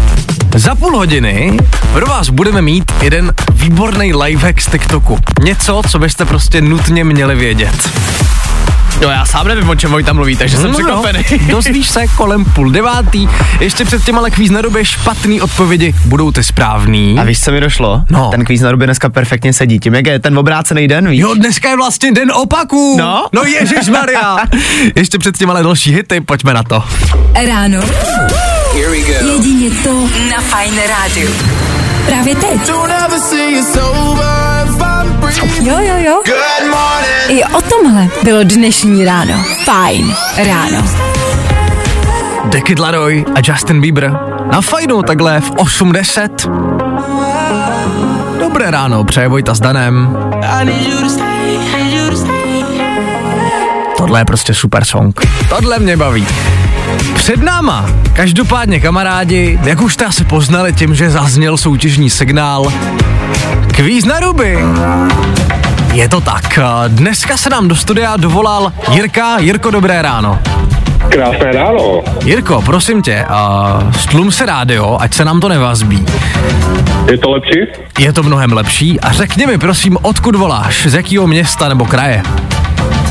Za 0.55 0.75
půl 0.75 0.97
hodiny 0.97 1.57
pro 1.93 2.05
vás 2.05 2.29
budeme 2.29 2.61
mít 2.61 2.91
jeden 3.01 3.33
výborný 3.53 4.13
lifehack 4.13 4.61
z 4.61 4.71
TikToku. 4.71 5.19
Něco, 5.41 5.81
co 5.89 5.99
byste 5.99 6.25
prostě 6.25 6.61
nutně 6.61 7.03
měli 7.03 7.35
vědět. 7.35 7.89
Jo, 9.01 9.09
já 9.09 9.25
sám 9.25 9.47
nevím, 9.47 9.69
o 9.69 9.75
čem 9.75 9.91
Vojta 9.91 10.13
mluví, 10.13 10.35
takže 10.35 10.57
jsem 10.57 10.71
No, 10.71 10.73
překvapený. 10.73 11.23
Dozvíš 11.49 11.89
se 11.89 12.07
kolem 12.07 12.45
půl 12.45 12.71
devátý. 12.71 13.27
Ještě 13.59 13.85
před 13.85 14.03
těma 14.05 14.19
ale 14.19 14.31
kvíz 14.31 14.51
na 14.51 14.61
době 14.61 14.85
špatný 14.85 15.41
odpovědi 15.41 15.95
budou 16.05 16.31
ty 16.31 16.43
správný. 16.43 17.19
A 17.19 17.23
víš, 17.23 17.39
co 17.43 17.51
mi 17.51 17.59
došlo? 17.61 18.01
No. 18.09 18.29
Ten 18.31 18.45
kvíz 18.45 18.61
na 18.61 18.71
ruby 18.71 18.85
dneska 18.85 19.09
perfektně 19.09 19.53
sedí. 19.53 19.79
Tím, 19.79 19.93
jak 19.93 20.05
je 20.07 20.19
ten 20.19 20.37
obrácený 20.39 20.87
den, 20.87 21.09
víš? 21.09 21.19
Jo, 21.19 21.33
dneska 21.33 21.69
je 21.69 21.75
vlastně 21.75 22.11
den 22.11 22.31
opaků. 22.31 22.95
No. 22.99 23.27
No 23.33 23.43
Ježíš 23.43 23.87
Maria. 23.89 24.37
Ještě 24.95 25.17
před 25.17 25.37
těma 25.37 25.53
ale 25.53 25.63
další 25.63 25.93
hity, 25.95 26.21
pojďme 26.21 26.53
na 26.53 26.63
to. 26.63 26.83
Ráno. 27.47 27.81
Here 28.73 28.89
we 28.89 28.99
go. 28.99 29.31
Jedině 29.33 29.69
to 29.83 29.93
na 30.35 30.41
Fajn 30.41 30.73
rádiu. 30.89 31.29
Právě 32.05 32.35
teď. 32.35 32.67
Don't 32.67 32.91
ever 32.91 33.19
it's 33.49 33.77
over 33.77 34.27
breathing. 34.27 34.46
Jo, 35.61 35.77
jo, 35.79 35.95
jo. 35.97 36.21
I 37.29 37.43
o 37.43 37.61
tomhle 37.61 38.07
bylo 38.23 38.43
dnešní 38.43 39.05
ráno. 39.05 39.33
Fajn 39.65 40.15
ráno. 40.37 40.83
Dekid 42.45 42.79
Laroi 42.79 43.25
a 43.35 43.39
Justin 43.43 43.81
Bieber 43.81 44.19
na 44.51 44.61
fajnu 44.61 45.03
takhle 45.03 45.41
v 45.41 45.51
80. 45.51 46.31
Dobré 48.39 48.71
ráno, 48.71 49.03
přeje 49.03 49.27
Vojta 49.27 49.53
s 49.53 49.59
Danem. 49.59 50.17
Tohle 53.97 54.19
je 54.21 54.25
prostě 54.25 54.53
super 54.53 54.85
song. 54.85 55.21
Tohle 55.49 55.79
mě 55.79 55.97
baví. 55.97 56.27
Před 57.15 57.41
náma, 57.43 57.89
každopádně 58.13 58.79
kamarádi, 58.79 59.59
jak 59.63 59.81
už 59.81 59.93
jste 59.93 60.05
asi 60.05 60.23
poznali 60.23 60.73
tím, 60.73 60.95
že 60.95 61.09
zazněl 61.09 61.57
soutěžní 61.57 62.09
signál, 62.09 62.73
kvíz 63.77 64.05
na 64.05 64.19
ruby. 64.19 64.57
Je 65.93 66.09
to 66.09 66.21
tak. 66.21 66.59
Dneska 66.87 67.37
se 67.37 67.49
nám 67.49 67.67
do 67.67 67.75
studia 67.75 68.17
dovolal 68.17 68.73
Jirka. 68.91 69.39
Jirko, 69.39 69.71
dobré 69.71 70.01
ráno. 70.01 70.39
Krásné 71.09 71.51
ráno. 71.51 72.03
Jirko, 72.25 72.61
prosím 72.61 73.01
tě, 73.01 73.25
uh, 73.29 73.91
stlum 73.91 74.31
se 74.31 74.45
rádio, 74.45 74.97
ať 74.99 75.13
se 75.13 75.25
nám 75.25 75.39
to 75.39 75.49
nevazbí. 75.49 76.05
Je 77.11 77.17
to 77.17 77.29
lepší? 77.29 77.59
Je 77.99 78.13
to 78.13 78.23
mnohem 78.23 78.53
lepší 78.53 78.99
a 78.99 79.11
řekni 79.11 79.45
mi 79.45 79.57
prosím, 79.57 79.97
odkud 80.01 80.35
voláš, 80.35 80.87
z 80.87 80.93
jakého 80.93 81.27
města 81.27 81.69
nebo 81.69 81.85
kraje? 81.85 82.23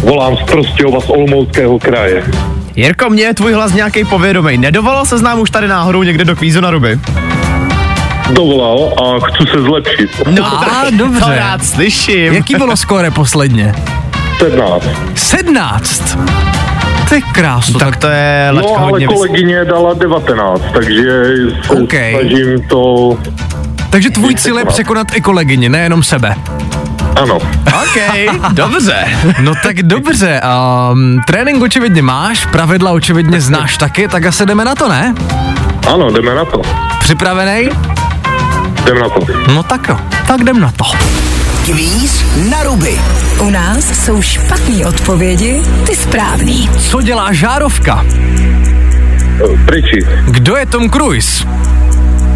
Volám 0.01 0.37
z 0.37 0.43
Prostějova 0.43 1.01
z 1.01 1.11
Olomouckého 1.11 1.79
kraje. 1.79 2.25
Jirko, 2.77 3.11
mě 3.11 3.23
je 3.23 3.35
tvůj 3.35 3.53
hlas 3.53 3.73
nějaký 3.73 4.05
povědomý. 4.05 4.59
Nedovolal 4.59 5.05
se 5.05 5.19
znám 5.19 5.41
už 5.41 5.51
tady 5.51 5.69
náhodou 5.69 6.03
někde 6.03 6.25
do 6.25 6.37
kvízu 6.37 6.61
na 6.61 6.71
ruby? 6.71 6.99
Dovolal 8.31 8.93
a 9.05 9.27
chci 9.27 9.51
se 9.53 9.63
zlepšit. 9.63 10.11
No, 10.31 10.47
a, 10.47 10.91
dobře. 10.91 11.21
To 11.21 11.31
rád 11.31 11.65
slyším. 11.65 12.33
Jaký 12.35 12.55
bylo 12.55 12.77
skóre 12.77 13.11
posledně? 13.11 13.75
17. 14.39 14.85
17? 15.15 16.19
Ty 17.09 17.23
krásu. 17.33 17.79
Tak 17.79 17.97
to 17.97 18.07
je 18.09 18.49
lačka 18.53 18.71
No 18.73 18.79
ale 18.79 18.91
hodně 18.91 19.07
vys- 19.09 19.15
kolegyně 19.15 19.65
dala 19.65 19.95
19, 19.95 20.63
takže 20.73 21.23
se 21.67 21.73
OK. 21.73 21.91
snažím 21.91 22.63
to... 22.69 23.11
Takže 23.91 24.11
tvůj 24.11 24.35
cíl 24.35 24.59
je 24.59 24.65
překonat 24.65 25.07
i 25.15 25.21
kolegyni, 25.21 25.69
nejenom 25.69 26.03
sebe. 26.03 26.35
Ano. 27.17 27.35
OK, 27.67 27.99
dobře. 28.53 28.95
No 29.41 29.53
tak 29.63 29.83
dobře, 29.83 30.41
um, 30.93 31.21
trénink 31.27 31.63
očividně 31.63 32.03
máš, 32.03 32.47
pravidla 32.47 32.91
očividně 32.91 33.41
znáš 33.41 33.77
taky, 33.77 34.09
tak 34.09 34.27
asi 34.27 34.47
jdeme 34.47 34.65
na 34.65 34.75
to, 34.75 34.89
ne? 34.89 35.15
Ano, 35.95 36.11
jdeme 36.11 36.35
na 36.35 36.45
to. 36.45 36.63
Připravený? 37.01 37.69
Jdeme 38.87 39.01
na 39.01 39.09
to. 39.09 39.21
No 39.55 39.63
tak 39.63 39.89
jo, 39.89 39.97
tak 40.27 40.41
jdem 40.41 40.61
na 40.61 40.71
to. 40.71 40.85
Kvíz 41.65 42.25
na 42.51 42.63
ruby. 42.63 43.01
U 43.41 43.51
nás 43.51 44.05
jsou 44.05 44.23
špatné 44.23 44.87
odpovědi, 44.87 45.63
ty 45.87 45.97
správný. 45.97 46.71
Co 46.79 47.03
dělá 47.03 47.33
žárovka? 47.33 48.05
Pryči. 49.67 50.07
Kdo 50.27 50.57
je 50.57 50.67
Tom 50.67 50.91
Cruise? 50.91 51.45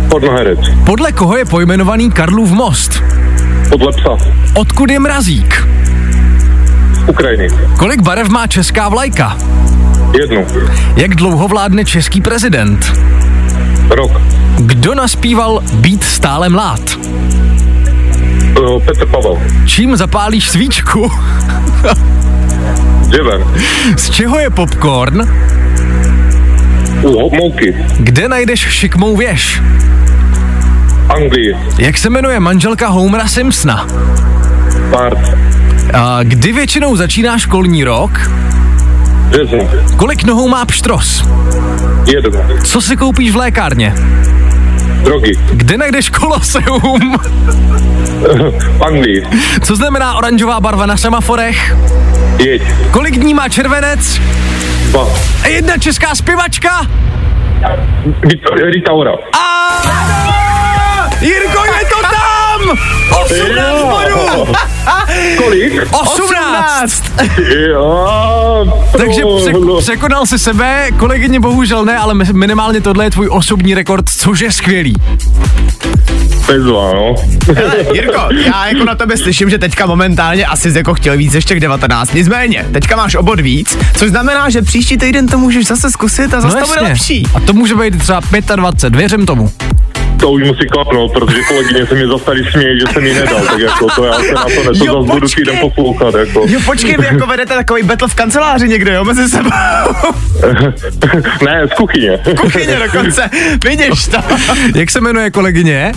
Pornoherec. 0.08 0.58
Podle 0.84 1.12
koho 1.12 1.36
je 1.36 1.44
pojmenovaný 1.44 2.10
Karlův 2.10 2.50
most? 2.50 3.02
Podle 3.68 3.92
psa. 3.92 4.16
Odkud 4.54 4.90
je 4.90 4.98
mrazík? 4.98 5.68
Z 6.94 7.08
Ukrajiny. 7.08 7.48
Kolik 7.78 8.00
barev 8.02 8.28
má 8.28 8.46
česká 8.46 8.88
vlajka? 8.88 9.36
Jednu. 10.20 10.46
Jak 10.96 11.14
dlouho 11.14 11.48
vládne 11.48 11.84
český 11.84 12.20
prezident? 12.20 12.92
Rok. 13.90 14.10
Kdo 14.58 14.94
naspíval 14.94 15.62
Být 15.72 16.04
stále 16.04 16.48
mlád? 16.48 16.80
Eh, 18.58 18.80
Petr 18.84 19.06
Pavel. 19.06 19.38
Čím 19.66 19.96
zapálíš 19.96 20.48
svíčku? 20.48 21.12
Dřevem. 23.08 23.44
Z 23.96 24.10
čeho 24.10 24.38
je 24.38 24.50
popcorn? 24.50 25.22
U 27.02 27.36
mouky. 27.36 27.76
Kde 27.98 28.28
najdeš 28.28 28.60
šikmou 28.60 29.16
věž? 29.16 29.62
Anglii. 31.08 31.56
Jak 31.78 31.98
se 31.98 32.10
jmenuje 32.10 32.40
manželka 32.40 32.88
Homera 32.88 33.28
Simpsona? 33.28 33.86
Mart. 34.90 35.18
A 35.94 36.22
kdy 36.22 36.52
většinou 36.52 36.96
začíná 36.96 37.38
školní 37.38 37.84
rok? 37.84 38.30
Březen. 39.28 39.68
Kolik 39.96 40.24
nohou 40.24 40.48
má 40.48 40.64
pštros? 40.64 41.24
Jednu. 42.06 42.40
Co 42.64 42.80
si 42.80 42.96
koupíš 42.96 43.30
v 43.30 43.36
lékárně? 43.36 43.94
Drogy. 45.04 45.32
Kde 45.52 45.76
najdeš 45.78 46.10
koloseum? 46.10 47.16
Anglii. 48.86 49.22
Co 49.62 49.76
znamená 49.76 50.14
oranžová 50.14 50.60
barva 50.60 50.86
na 50.86 50.96
semaforech? 50.96 51.76
Jeď. 52.38 52.62
Kolik 52.90 53.18
dní 53.18 53.34
má 53.34 53.48
červenec? 53.48 54.20
Dva. 54.90 55.06
A 55.44 55.46
jedna 55.48 55.78
česká 55.78 56.14
zpěvačka? 56.14 56.86
Rita 58.72 58.92
Ora. 58.92 59.12
A... 59.38 59.50
Jirko, 61.20 61.64
je 61.64 61.84
to 61.94 62.00
tam! 62.02 62.19
18 63.22 63.82
bodů! 63.82 64.52
Kolik? 65.36 65.72
18! 65.92 67.04
Jo, 67.68 68.82
Takže 68.98 69.20
pro- 69.20 69.36
přek- 69.36 69.78
překonal 69.80 70.26
si 70.26 70.38
sebe, 70.38 70.88
kolegyně 70.96 71.40
bohužel 71.40 71.84
ne, 71.84 71.96
ale 71.98 72.14
mi- 72.14 72.32
minimálně 72.32 72.80
tohle 72.80 73.04
je 73.04 73.10
tvůj 73.10 73.28
osobní 73.30 73.74
rekord, 73.74 74.08
což 74.08 74.40
je 74.40 74.52
skvělý. 74.52 74.94
Bezva, 76.46 76.92
no. 76.94 77.14
Hele, 77.54 77.76
Jirko, 77.94 78.28
já 78.46 78.66
jako 78.66 78.84
na 78.84 78.94
tebe 78.94 79.16
slyším, 79.16 79.50
že 79.50 79.58
teďka 79.58 79.86
momentálně 79.86 80.46
asi 80.46 80.72
jsi 80.72 80.78
jako 80.78 80.94
chtěl 80.94 81.16
víc 81.16 81.34
ještě 81.34 81.54
k 81.54 81.60
19. 81.60 82.14
Nicméně, 82.14 82.66
teďka 82.72 82.96
máš 82.96 83.14
obod 83.14 83.40
víc, 83.40 83.78
což 83.96 84.10
znamená, 84.10 84.50
že 84.50 84.62
příští 84.62 84.98
týden 84.98 85.26
to 85.26 85.38
můžeš 85.38 85.66
zase 85.66 85.90
zkusit 85.90 86.34
a 86.34 86.40
zase 86.40 86.56
to 86.58 86.66
bude 86.66 86.80
lepší. 86.80 87.26
A 87.34 87.40
to 87.40 87.52
může 87.52 87.74
být 87.74 87.98
třeba 87.98 88.20
25, 88.56 88.98
věřím 88.98 89.26
tomu. 89.26 89.52
To 90.20 90.30
už 90.30 90.42
musí 90.42 90.66
klapnout, 90.66 91.12
protože 91.12 91.42
kolegyně 91.48 91.86
se 91.86 91.94
mi 91.94 92.06
zase 92.06 92.24
tady 92.24 92.44
smějí, 92.50 92.80
že 92.80 92.92
jsem 92.92 93.06
ji 93.06 93.14
nedal, 93.14 93.40
tak 93.46 93.58
jako 93.58 93.86
to 93.94 94.04
já 94.04 94.12
se 94.12 94.32
na 94.32 94.44
to 94.44 94.48
ne, 94.72 94.78
to 94.78 94.84
Jo, 94.84 95.02
zase 95.02 95.12
budu 95.14 95.28
týden 95.28 95.58
poslouchat, 95.60 96.14
jako. 96.14 96.44
Jo, 96.48 96.60
počkej, 96.66 96.96
vy 96.98 97.06
jako 97.06 97.26
vedete 97.26 97.54
takový 97.54 97.82
battle 97.82 98.08
v 98.08 98.14
kanceláři 98.14 98.68
někde, 98.68 98.94
jo, 98.94 99.04
mezi 99.04 99.28
sebou. 99.28 99.50
ne, 101.44 101.68
z 101.72 101.74
kuchyně. 101.76 102.18
Kuchyně 102.40 102.78
dokonce, 102.86 103.30
vidíš 103.64 104.06
to. 104.06 104.18
Jak 104.74 104.90
se 104.90 105.00
jmenuje 105.00 105.30
kolegyně? 105.30 105.92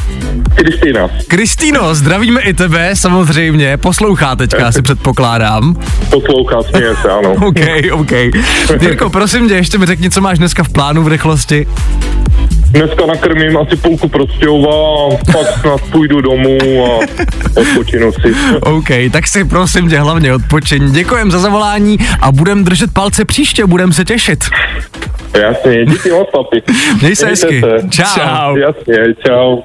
Kristýna. 0.55 1.09
Kristýno, 1.27 1.95
zdravíme 1.95 2.41
i 2.41 2.53
tebe, 2.53 2.91
samozřejmě, 2.93 3.77
poslouchá 3.77 4.35
teďka, 4.35 4.67
asi 4.67 4.81
předpokládám. 4.81 5.75
Poslouchá, 6.09 6.63
směje 6.63 6.95
se, 7.01 7.09
ano. 7.09 7.31
OK, 7.47 7.59
OK. 7.91 8.11
Jirko, 8.81 9.09
prosím 9.09 9.47
tě, 9.47 9.53
ještě 9.53 9.77
mi 9.77 9.85
řekni, 9.85 10.09
co 10.09 10.21
máš 10.21 10.37
dneska 10.37 10.63
v 10.63 10.69
plánu 10.69 11.03
v 11.03 11.07
rychlosti. 11.07 11.67
Dneska 12.73 13.05
nakrmím 13.05 13.57
asi 13.57 13.75
půlku 13.75 14.07
Prostějova 14.07 14.69
a 14.71 15.17
pak 15.31 15.59
snad 15.61 15.81
půjdu 15.91 16.21
domů 16.21 16.57
a 16.85 16.99
odpočinu 17.61 18.11
si. 18.11 18.35
OK, 18.61 18.87
tak 19.11 19.27
si 19.27 19.45
prosím 19.45 19.89
tě 19.89 19.99
hlavně 19.99 20.33
odpočiň. 20.33 20.91
Děkujem 20.91 21.31
za 21.31 21.39
zavolání 21.39 21.97
a 22.21 22.31
budem 22.31 22.63
držet 22.63 22.93
palce 22.93 23.25
příště, 23.25 23.65
budem 23.65 23.93
se 23.93 24.05
těšit. 24.05 24.43
Jasně, 25.41 25.85
díky 25.85 26.11
moc, 26.11 26.27
papi. 26.31 26.63
Měj 27.01 27.15
se 27.15 27.25
hezky. 27.25 27.61
Čau. 27.89 28.03
Čau. 28.15 28.55
Jasně, 28.55 28.95
čau. 29.27 29.57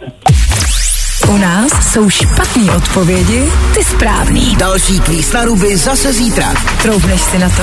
U 1.29 1.37
nás 1.37 1.93
jsou 1.93 2.11
špatné 2.11 2.73
odpovědi, 2.77 3.45
ty 3.75 3.85
správný. 3.85 4.57
Další 4.57 5.01
kvíz 5.01 5.33
na 5.33 5.45
ruby 5.45 5.77
zase 5.77 6.13
zítra. 6.13 6.55
Troubneš 6.83 7.21
si 7.21 7.39
na 7.39 7.49
to? 7.49 7.63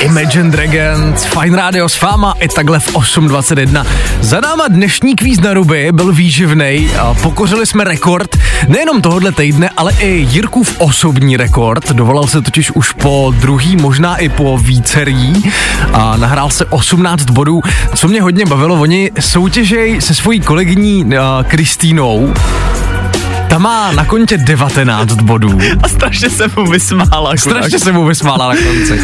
Imagine 0.00 0.50
Dragons, 0.50 1.24
Fine 1.24 1.56
Radio 1.56 1.88
s 1.88 2.00
váma 2.00 2.34
i 2.40 2.48
takhle 2.48 2.80
v 2.80 2.94
8.21. 2.94 3.86
Za 4.20 4.40
náma 4.40 4.68
dnešní 4.68 5.16
kvíz 5.16 5.40
na 5.40 5.54
ruby 5.54 5.92
byl 5.92 6.12
výživnej, 6.12 6.90
pokořili 7.22 7.66
jsme 7.66 7.84
rekord 7.84 8.36
nejenom 8.68 9.02
tohohle 9.02 9.32
týdne, 9.32 9.70
ale 9.76 9.92
i 9.98 10.26
Jirkův 10.30 10.74
osobní 10.78 11.36
rekord. 11.36 11.92
Dovolal 11.92 12.26
se 12.26 12.42
totiž 12.42 12.70
už 12.70 12.92
po 12.92 13.34
druhý, 13.40 13.76
možná 13.76 14.16
i 14.16 14.28
po 14.28 14.58
vícerý 14.58 15.32
a 15.92 16.16
nahrál 16.16 16.50
se 16.50 16.64
18 16.64 17.24
bodů. 17.24 17.60
Co 17.94 18.08
mě 18.08 18.22
hodně 18.22 18.46
bavilo, 18.46 18.80
oni 18.80 19.10
soutěžej 19.20 20.00
se 20.00 20.14
svojí 20.14 20.40
kolegyní 20.40 21.04
uh, 21.04 21.12
Kristýnou. 21.48 22.34
Ta 22.34 22.89
má 23.60 23.92
na 23.92 24.04
kontě 24.04 24.38
19 24.38 25.12
bodů. 25.12 25.58
A 25.82 25.88
strašně 25.88 26.30
se 26.30 26.50
mu 26.56 26.66
vysmála. 26.66 27.36
Strašně 27.36 27.78
se 27.78 27.92
mu 27.92 28.04
vysmála 28.04 28.48
na 28.48 28.54
konci. 28.54 29.00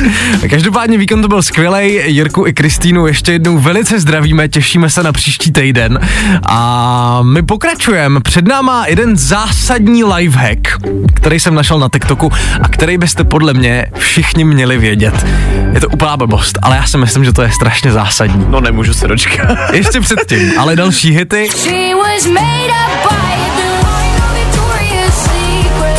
Každopádně 0.51 0.99
výkon 0.99 1.23
to 1.23 1.29
byl 1.29 1.43
skvělý. 1.43 2.01
Jirku 2.05 2.47
i 2.47 2.53
Kristýnu 2.53 3.07
ještě 3.07 3.33
jednou 3.33 3.59
velice 3.59 4.01
zdravíme, 4.01 4.49
těšíme 4.49 4.91
se 4.91 5.03
na 5.03 5.13
příští 5.13 5.53
týden. 5.53 6.01
A 6.49 7.21
my 7.23 7.43
pokračujeme. 7.43 8.21
Před 8.21 8.49
náma 8.49 8.87
jeden 8.87 9.17
zásadní 9.17 10.05
lifehack, 10.05 10.69
který 11.15 11.41
jsem 11.41 11.55
našel 11.55 11.79
na 11.79 11.89
TikToku 11.89 12.33
a 12.63 12.69
který 12.69 12.99
byste 12.99 13.25
podle 13.25 13.55
mě 13.55 13.87
všichni 13.99 14.45
měli 14.45 14.79
vědět. 14.79 15.27
Je 15.73 15.81
to 15.81 15.89
úplná 15.89 16.17
blbost, 16.17 16.59
ale 16.63 16.77
já 16.77 16.87
si 16.87 16.99
myslím, 16.99 17.25
že 17.25 17.33
to 17.33 17.43
je 17.43 17.51
strašně 17.51 17.93
zásadní. 17.93 18.47
No 18.49 18.61
nemůžu 18.61 18.95
se 18.95 19.09
dočkat. 19.09 19.59
Ještě 19.73 20.01
předtím, 20.01 20.53
ale 20.59 20.77
další 20.77 21.11
hity. 21.11 21.49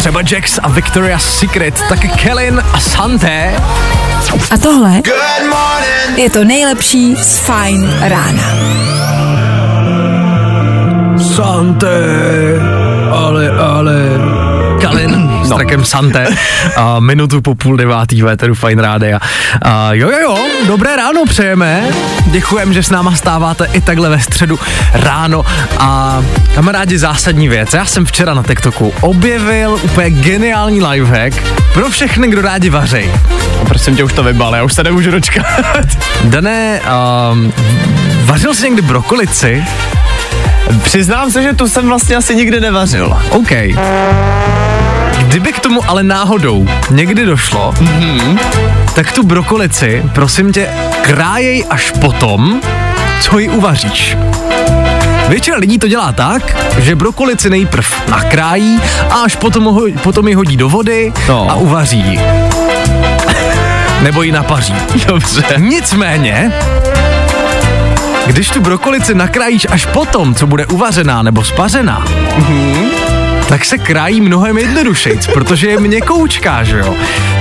Třeba 0.08 0.22
Jax 0.32 0.60
a 0.64 0.70
Victoria's 0.70 1.40
Secret, 1.40 1.84
taky 1.90 2.08
Kellen 2.08 2.64
a 2.74 2.80
Santé. 2.80 3.56
A 4.52 4.58
tohle 4.58 5.02
je 6.16 6.30
to 6.30 6.44
nejlepší 6.44 7.16
z 7.16 7.40
Fine 7.40 8.10
rána. 8.10 8.44
Santé, 11.36 12.00
ale, 13.12 13.50
ale, 13.50 13.96
Kalin 14.82 15.30
s 15.44 15.50
trackem 15.50 15.86
Sante. 15.86 16.28
A 16.76 17.00
minutu 17.00 17.42
po 17.42 17.56
půl 17.56 17.78
devátý 17.78 18.22
véteru 18.22 18.56
Fine 18.56 18.82
Rádia. 18.82 19.20
A 19.62 19.94
jo, 19.94 20.10
jo, 20.10 20.18
jo, 20.22 20.38
dobré 20.68 20.96
ráno 20.96 21.26
přejeme. 21.26 21.84
Děkujeme, 22.26 22.74
že 22.74 22.84
s 22.84 22.90
náma 22.90 23.16
stáváte 23.16 23.68
i 23.74 23.82
takhle 23.82 24.10
ve 24.10 24.20
středu 24.20 24.60
ráno. 24.94 25.46
A 25.80 26.22
kamarádi, 26.56 26.98
zásadní 26.98 27.48
věc. 27.50 27.74
Já 27.74 27.86
jsem 27.86 28.06
včera 28.06 28.34
na 28.34 28.44
TikToku 28.44 28.94
objevil 29.02 29.80
úplně 29.84 30.10
geniální 30.10 30.84
lifehack 30.84 31.44
pro 31.74 31.90
všechny, 31.90 32.28
kdo 32.28 32.42
rádi 32.42 32.70
vařej. 32.70 33.12
Prosím 33.68 33.96
tě, 33.96 34.04
už 34.04 34.14
to 34.14 34.24
vybal, 34.24 34.56
já 34.56 34.64
už 34.64 34.74
se 34.74 34.84
nemůžu 34.84 35.12
dočkat. 35.12 35.46
Dané, 36.24 36.82
um, 37.32 37.54
vařil 38.26 38.54
jsi 38.54 38.64
někdy 38.64 38.82
brokolici? 38.82 39.64
Přiznám 40.84 41.32
se, 41.32 41.44
že 41.44 41.54
tu 41.54 41.68
jsem 41.68 41.88
vlastně 41.88 42.16
asi 42.16 42.36
nikdy 42.36 42.60
nevařil. 42.60 43.18
OK. 43.30 43.52
Kdyby 45.18 45.54
k 45.54 45.60
tomu 45.60 45.90
ale 45.90 46.04
náhodou 46.04 46.68
někdy 46.90 47.26
došlo, 47.26 47.72
mm-hmm. 47.72 48.40
tak 48.96 49.12
tu 49.12 49.24
brokolici, 49.24 50.04
prosím 50.14 50.54
tě, 50.54 50.70
krájej 51.02 51.66
až 51.70 51.92
potom, 51.92 52.62
co 53.22 53.40
ji 53.40 53.50
uvaříš. 53.50 54.18
Většina 55.28 55.58
lidí 55.58 55.80
to 55.80 55.88
dělá 55.88 56.12
tak, 56.12 56.58
že 56.78 56.96
brokolici 56.96 57.50
nejprv 57.50 58.10
nakrájí 58.10 58.82
a 59.10 59.14
až 59.14 59.36
potom, 59.36 59.64
ho, 59.64 59.82
potom 60.04 60.28
ji 60.28 60.34
hodí 60.34 60.58
do 60.58 60.70
vody 60.70 61.14
no. 61.28 61.52
a 61.52 61.56
uvaří 61.56 62.00
ji. 62.00 62.20
Nebo 64.02 64.24
ji 64.24 64.32
napaří. 64.32 64.76
Dobře. 65.08 65.44
Nicméně, 65.58 66.52
když 68.28 68.50
tu 68.50 68.62
brokolici 68.62 69.16
nakrájíš 69.16 69.68
až 69.70 69.86
potom, 69.86 70.36
co 70.36 70.48
bude 70.48 70.66
uvařená 70.66 71.24
nebo 71.24 71.44
spařená, 71.44 72.06
mm-hmm. 72.06 72.90
tak 73.50 73.66
se 73.66 73.78
krájí 73.78 74.22
mnohem 74.22 74.58
jednodušejc, 74.58 75.28
protože 75.28 75.68
je 75.68 75.80
měkoučká, 75.80 76.64
že 76.64 76.78
jo. 76.78 76.96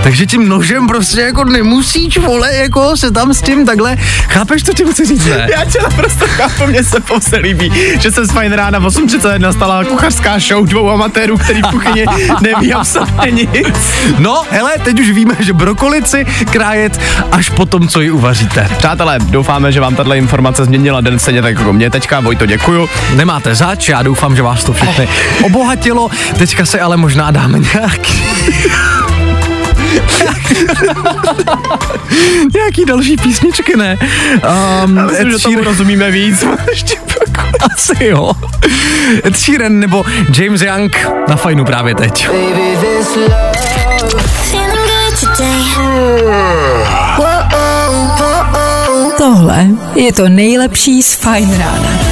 Takže 0.07 0.27
tím 0.27 0.49
nožem 0.49 0.87
prostě 0.87 1.21
jako 1.21 1.45
nemusíš, 1.45 2.19
vole, 2.19 2.55
jako 2.55 2.97
se 2.97 3.11
tam 3.11 3.35
s 3.35 3.43
tím 3.43 3.67
takhle, 3.67 3.97
chápeš, 4.29 4.65
co 4.65 4.73
tím 4.73 4.93
chci 4.93 5.07
říct, 5.07 5.27
ne? 5.27 5.49
Já 5.51 5.65
tě 5.65 5.79
naprosto 5.83 6.27
chápu, 6.29 6.67
mně 6.67 6.85
se 6.85 7.01
pouze 7.01 7.37
líbí, 7.37 7.73
že 8.01 8.11
se 8.11 8.25
z 8.25 8.31
fajn 8.31 8.53
rána 8.53 8.79
v 8.79 8.87
8.31 8.87 9.53
stala 9.53 9.85
kuchařská 9.85 10.39
show 10.39 10.67
dvou 10.67 10.91
amatérů, 10.91 11.39
který 11.39 11.63
v 11.63 11.67
kuchyni 11.67 12.05
neví 12.41 12.75
absolutně 12.75 13.31
nic. 13.31 13.77
No, 14.19 14.43
hele, 14.51 14.73
teď 14.85 15.01
už 15.01 15.11
víme, 15.11 15.35
že 15.39 15.53
brokolici 15.53 16.27
krájet 16.51 17.01
až 17.33 17.49
po 17.51 17.67
tom, 17.67 17.89
co 17.89 18.01
ji 18.01 18.11
uvaříte. 18.11 18.69
Přátelé, 18.79 19.19
doufáme, 19.19 19.73
že 19.73 19.81
vám 19.81 19.97
tato 19.97 20.15
informace 20.15 20.65
změnila 20.65 21.01
den 21.01 21.19
stejně 21.19 21.43
tak 21.43 21.59
jako 21.59 21.73
mě 21.73 21.91
teďka, 21.91 22.21
Vojto, 22.21 22.47
děkuju. 22.47 22.89
Nemáte 23.15 23.55
zač, 23.55 23.89
já 23.89 24.03
doufám, 24.03 24.37
že 24.37 24.43
vás 24.43 24.65
to 24.65 24.73
všechny 24.73 25.09
obohatilo, 25.43 26.11
teďka 26.39 26.67
se 26.67 26.81
ale 26.81 26.97
možná 26.97 27.31
dáme 27.31 27.59
nějaký... 27.59 28.25
Nějaký 32.55 32.85
další 32.87 33.17
písničky, 33.17 33.77
ne? 33.77 33.99
Um, 34.85 34.97
Já 34.97 35.07
myslím, 35.07 35.31
že 35.31 35.39
tomu 35.39 35.65
rozumíme 35.65 36.11
víc. 36.11 36.45
Asi 37.75 38.05
jo. 38.05 38.33
Ed 39.25 39.37
Sheeran 39.37 39.81
nebo 39.81 40.05
James 40.39 40.63
Young 40.63 40.97
na 41.29 41.37
fajnu 41.37 41.65
právě 41.65 41.95
teď. 41.95 42.29
Tohle 49.19 49.67
je 49.95 50.13
to 50.13 50.29
nejlepší 50.29 51.03
z 51.03 51.15
Fine 51.15 51.59
Rána. 51.59 52.06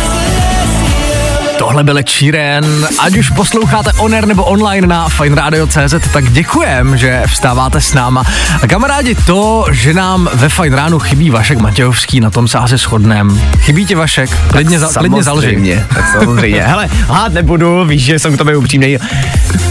Tohle 1.65 1.85
byl 1.85 2.03
Číren. 2.03 2.89
Ať 2.99 3.17
už 3.17 3.31
posloucháte 3.31 3.93
oner 3.93 4.27
nebo 4.27 4.45
online 4.45 4.87
na 4.87 5.09
fineradio.cz, 5.09 5.95
tak 6.13 6.33
děkujem, 6.33 6.97
že 6.97 7.23
vstáváte 7.27 7.81
s 7.81 7.95
náma. 7.95 8.25
A 8.63 8.67
kamarádi, 8.67 9.15
to, 9.15 9.67
že 9.73 9.95
nám 9.95 10.29
ve 10.35 10.49
Fine 10.49 10.77
Ránu 10.77 10.99
chybí 10.99 11.31
Vašek 11.31 11.59
Matějovský, 11.59 12.21
na 12.21 12.31
tom 12.31 12.49
se 12.49 12.59
asi 12.59 12.77
shodnem. 12.77 13.41
Chybí 13.59 13.87
ti 13.87 13.95
Vašek? 13.95 14.31
Klidně, 14.51 14.79
za, 14.79 14.89
klidně 14.99 15.23
založí. 15.23 15.75
Tak 15.95 16.05
samozřejmě. 16.13 16.63
Hele, 16.67 16.89
hát 17.09 17.33
nebudu, 17.33 17.85
víš, 17.85 18.05
že 18.05 18.19
jsem 18.19 18.35
k 18.35 18.39
tobě 18.39 18.57
upřímný. 18.57 18.99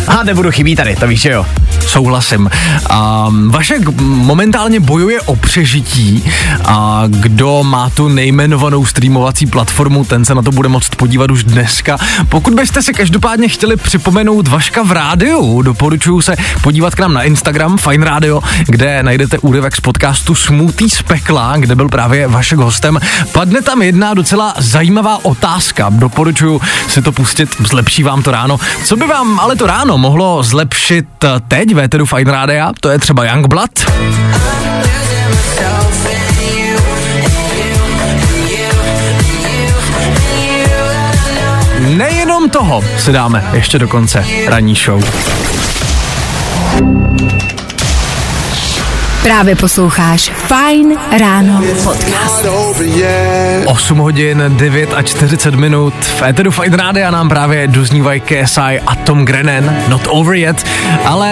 Hát 0.07 0.25
nebudu, 0.25 0.51
chybí 0.51 0.75
tady, 0.75 0.95
to 0.95 1.07
víš, 1.07 1.21
že 1.21 1.29
jo. 1.29 1.45
Souhlasím. 1.87 2.49
A 2.89 3.27
Vašek 3.47 3.99
momentálně 3.99 4.79
bojuje 4.79 5.21
o 5.21 5.35
přežití 5.35 6.23
a 6.65 7.03
kdo 7.07 7.63
má 7.63 7.89
tu 7.89 8.07
nejmenovanou 8.07 8.85
streamovací 8.85 9.45
platformu, 9.45 10.05
ten 10.05 10.25
se 10.25 10.35
na 10.35 10.41
to 10.41 10.51
bude 10.51 10.69
moct 10.69 10.95
podívat 10.95 11.31
už 11.31 11.43
dneska. 11.43 11.97
Pokud 12.29 12.53
byste 12.53 12.81
si 12.81 12.93
každopádně 12.93 13.49
chtěli 13.49 13.75
připomenout 13.75 14.47
Vaška 14.47 14.83
v 14.83 14.91
rádiu, 14.91 15.61
doporučuji 15.61 16.21
se 16.21 16.35
podívat 16.61 16.95
k 16.95 16.99
nám 16.99 17.13
na 17.13 17.23
Instagram 17.23 17.77
Fine 17.77 18.05
Radio, 18.05 18.41
kde 18.65 19.03
najdete 19.03 19.37
úryvek 19.39 19.75
z 19.75 19.79
podcastu 19.79 20.35
Smutý 20.35 20.89
z 20.89 21.01
pekla, 21.01 21.53
kde 21.57 21.75
byl 21.75 21.89
právě 21.89 22.27
Vašek 22.27 22.59
hostem. 22.59 22.99
Padne 23.31 23.61
tam 23.61 23.81
jedna 23.81 24.13
docela 24.13 24.53
zajímavá 24.57 25.25
otázka. 25.25 25.89
Doporučuji 25.89 26.61
si 26.87 27.01
to 27.01 27.11
pustit, 27.11 27.49
zlepší 27.59 28.03
vám 28.03 28.23
to 28.23 28.31
ráno. 28.31 28.59
Co 28.83 28.95
by 28.95 29.07
vám 29.07 29.39
ale 29.39 29.55
to 29.55 29.67
ráno 29.67 29.92
mohlo 29.97 30.43
zlepšit 30.43 31.05
teď 31.47 31.73
ve 31.73 31.81
Véteru 31.81 32.05
Fine 32.05 32.31
Rádia, 32.31 32.71
to 32.79 32.89
je 32.89 32.99
třeba 32.99 33.25
Youngblood. 33.25 33.71
Nejenom 41.79 42.49
toho 42.49 42.83
si 42.97 43.11
dáme 43.11 43.43
ještě 43.53 43.79
do 43.79 43.87
konce 43.87 44.25
ranní 44.47 44.75
show. 44.75 45.03
Právě 49.23 49.55
posloucháš 49.55 50.31
Fine 50.35 50.95
Ráno 51.19 51.61
podcast. 51.83 52.45
8 53.65 53.97
hodin 53.97 54.43
9 54.47 54.93
a 54.93 55.01
40 55.01 55.55
minut. 55.55 55.93
V 55.93 56.21
Eteru 56.21 56.51
Fine 56.51 56.77
Rádia 56.77 57.11
nám 57.11 57.29
právě 57.29 57.67
doznívají 57.67 58.21
KSI 58.21 58.79
a 58.87 58.95
Tom 58.95 59.25
Grennan. 59.25 59.75
Not 59.87 60.07
over 60.07 60.35
yet, 60.35 60.65
ale 61.05 61.29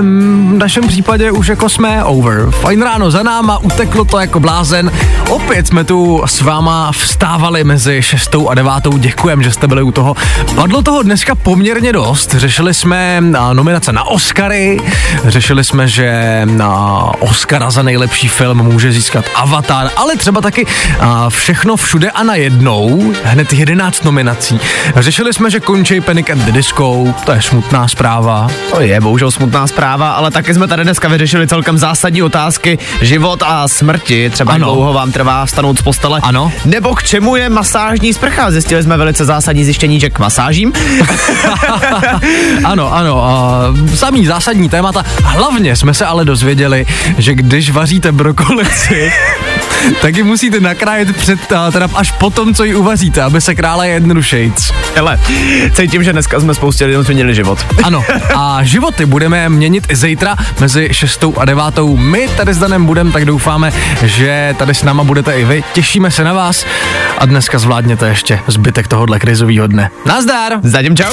v 0.00 0.58
našem 0.58 0.88
případě 0.88 1.30
už 1.30 1.46
jako 1.46 1.68
jsme 1.68 2.04
over. 2.04 2.50
Fine 2.50 2.84
ráno 2.84 3.10
za 3.10 3.22
náma, 3.22 3.58
uteklo 3.58 4.04
to 4.04 4.18
jako 4.18 4.40
blázen. 4.40 4.92
Opět 5.28 5.66
jsme 5.66 5.84
tu 5.84 6.22
s 6.26 6.40
váma 6.40 6.92
vstávali 6.92 7.64
mezi 7.64 8.02
6 8.02 8.36
a 8.48 8.54
9. 8.54 8.72
Děkujem, 8.98 9.42
že 9.42 9.50
jste 9.50 9.66
byli 9.66 9.82
u 9.82 9.92
toho. 9.92 10.16
Padlo 10.54 10.82
toho 10.82 11.02
dneska 11.02 11.34
poměrně 11.34 11.92
dost. 11.92 12.34
Řešili 12.34 12.74
jsme 12.74 13.22
nominace 13.52 13.92
na 13.92 14.04
Oscary, 14.04 14.80
řešili 15.24 15.64
jsme, 15.64 15.88
že 15.88 16.42
na 16.44 17.02
Oscara 17.30 17.70
za 17.70 17.82
nejlepší 17.82 18.28
film 18.28 18.62
může 18.62 18.92
získat 18.92 19.24
Avatar, 19.34 19.90
ale 19.96 20.16
třeba 20.16 20.40
taky 20.40 20.66
a, 21.00 21.30
všechno 21.30 21.76
všude 21.76 22.10
a 22.10 22.22
najednou, 22.22 23.12
hned 23.24 23.52
11 23.52 24.04
nominací. 24.04 24.60
Řešili 24.96 25.32
jsme, 25.32 25.50
že 25.50 25.60
končí 25.60 26.00
Panic 26.00 26.30
at 26.30 26.38
the 26.38 26.52
Disco, 26.52 27.14
to 27.24 27.32
je 27.32 27.42
smutná 27.42 27.88
zpráva. 27.88 28.48
To 28.70 28.80
je 28.80 29.00
bohužel 29.00 29.30
smutná 29.30 29.66
zpráva, 29.66 30.12
ale 30.12 30.30
taky 30.30 30.54
jsme 30.54 30.68
tady 30.68 30.84
dneska 30.84 31.08
vyřešili 31.08 31.48
celkem 31.48 31.78
zásadní 31.78 32.22
otázky 32.22 32.78
život 33.02 33.42
a 33.46 33.68
smrti, 33.68 34.30
třeba 34.30 34.52
ano. 34.52 34.66
dlouho 34.66 34.92
vám 34.92 35.12
trvá 35.12 35.46
vstanout 35.46 35.78
z 35.78 35.82
postele. 35.82 36.20
Ano. 36.22 36.52
Nebo 36.64 36.94
k 36.94 37.02
čemu 37.02 37.36
je 37.36 37.48
masážní 37.48 38.12
sprcha? 38.12 38.50
Zjistili 38.50 38.82
jsme 38.82 38.96
velice 38.96 39.24
zásadní 39.24 39.64
zjištění, 39.64 40.00
že 40.00 40.10
k 40.10 40.18
masážím. 40.18 40.72
ano, 42.64 42.94
ano, 42.94 43.24
uh, 43.80 43.94
samý 43.94 44.26
zásadní 44.26 44.68
témata. 44.68 45.04
Hlavně 45.24 45.76
jsme 45.76 45.94
se 45.94 46.06
ale 46.06 46.24
dozvěděli, 46.24 46.86
že 47.18 47.34
když 47.34 47.70
vaříte 47.70 48.12
brokolici, 48.12 49.12
tak 50.02 50.16
ji 50.16 50.22
musíte 50.22 50.60
nakrájet 50.60 51.16
před, 51.16 51.40
teda 51.72 51.88
až 51.94 52.10
potom, 52.10 52.54
co 52.54 52.64
ji 52.64 52.74
uvaříte, 52.74 53.22
aby 53.22 53.40
se 53.40 53.54
krála 53.54 53.84
jednodušejc. 53.84 54.72
Hele, 54.96 55.20
cítím, 55.72 56.04
že 56.04 56.12
dneska 56.12 56.40
jsme 56.40 56.54
spoustě 56.54 56.84
lidem 56.84 57.02
změnili 57.02 57.34
život. 57.34 57.66
Ano, 57.82 58.04
a 58.36 58.64
životy 58.64 59.06
budeme 59.06 59.48
měnit 59.48 59.86
i 59.90 59.96
zítra 59.96 60.36
mezi 60.60 60.88
6 60.92 61.24
a 61.38 61.44
9. 61.44 61.64
My 61.94 62.28
tady 62.36 62.54
s 62.54 62.58
Danem 62.58 62.86
budeme, 62.86 63.12
tak 63.12 63.24
doufáme, 63.24 63.72
že 64.02 64.54
tady 64.58 64.74
s 64.74 64.82
náma 64.82 65.04
budete 65.04 65.40
i 65.40 65.44
vy. 65.44 65.64
Těšíme 65.72 66.10
se 66.10 66.24
na 66.24 66.32
vás 66.32 66.66
a 67.18 67.26
dneska 67.26 67.58
zvládněte 67.58 68.08
ještě 68.08 68.40
zbytek 68.46 68.88
tohohle 68.88 69.18
krizového 69.18 69.66
dne. 69.66 69.90
Nazdar! 70.06 70.52
Zatím 70.62 70.96
čau! 70.96 71.12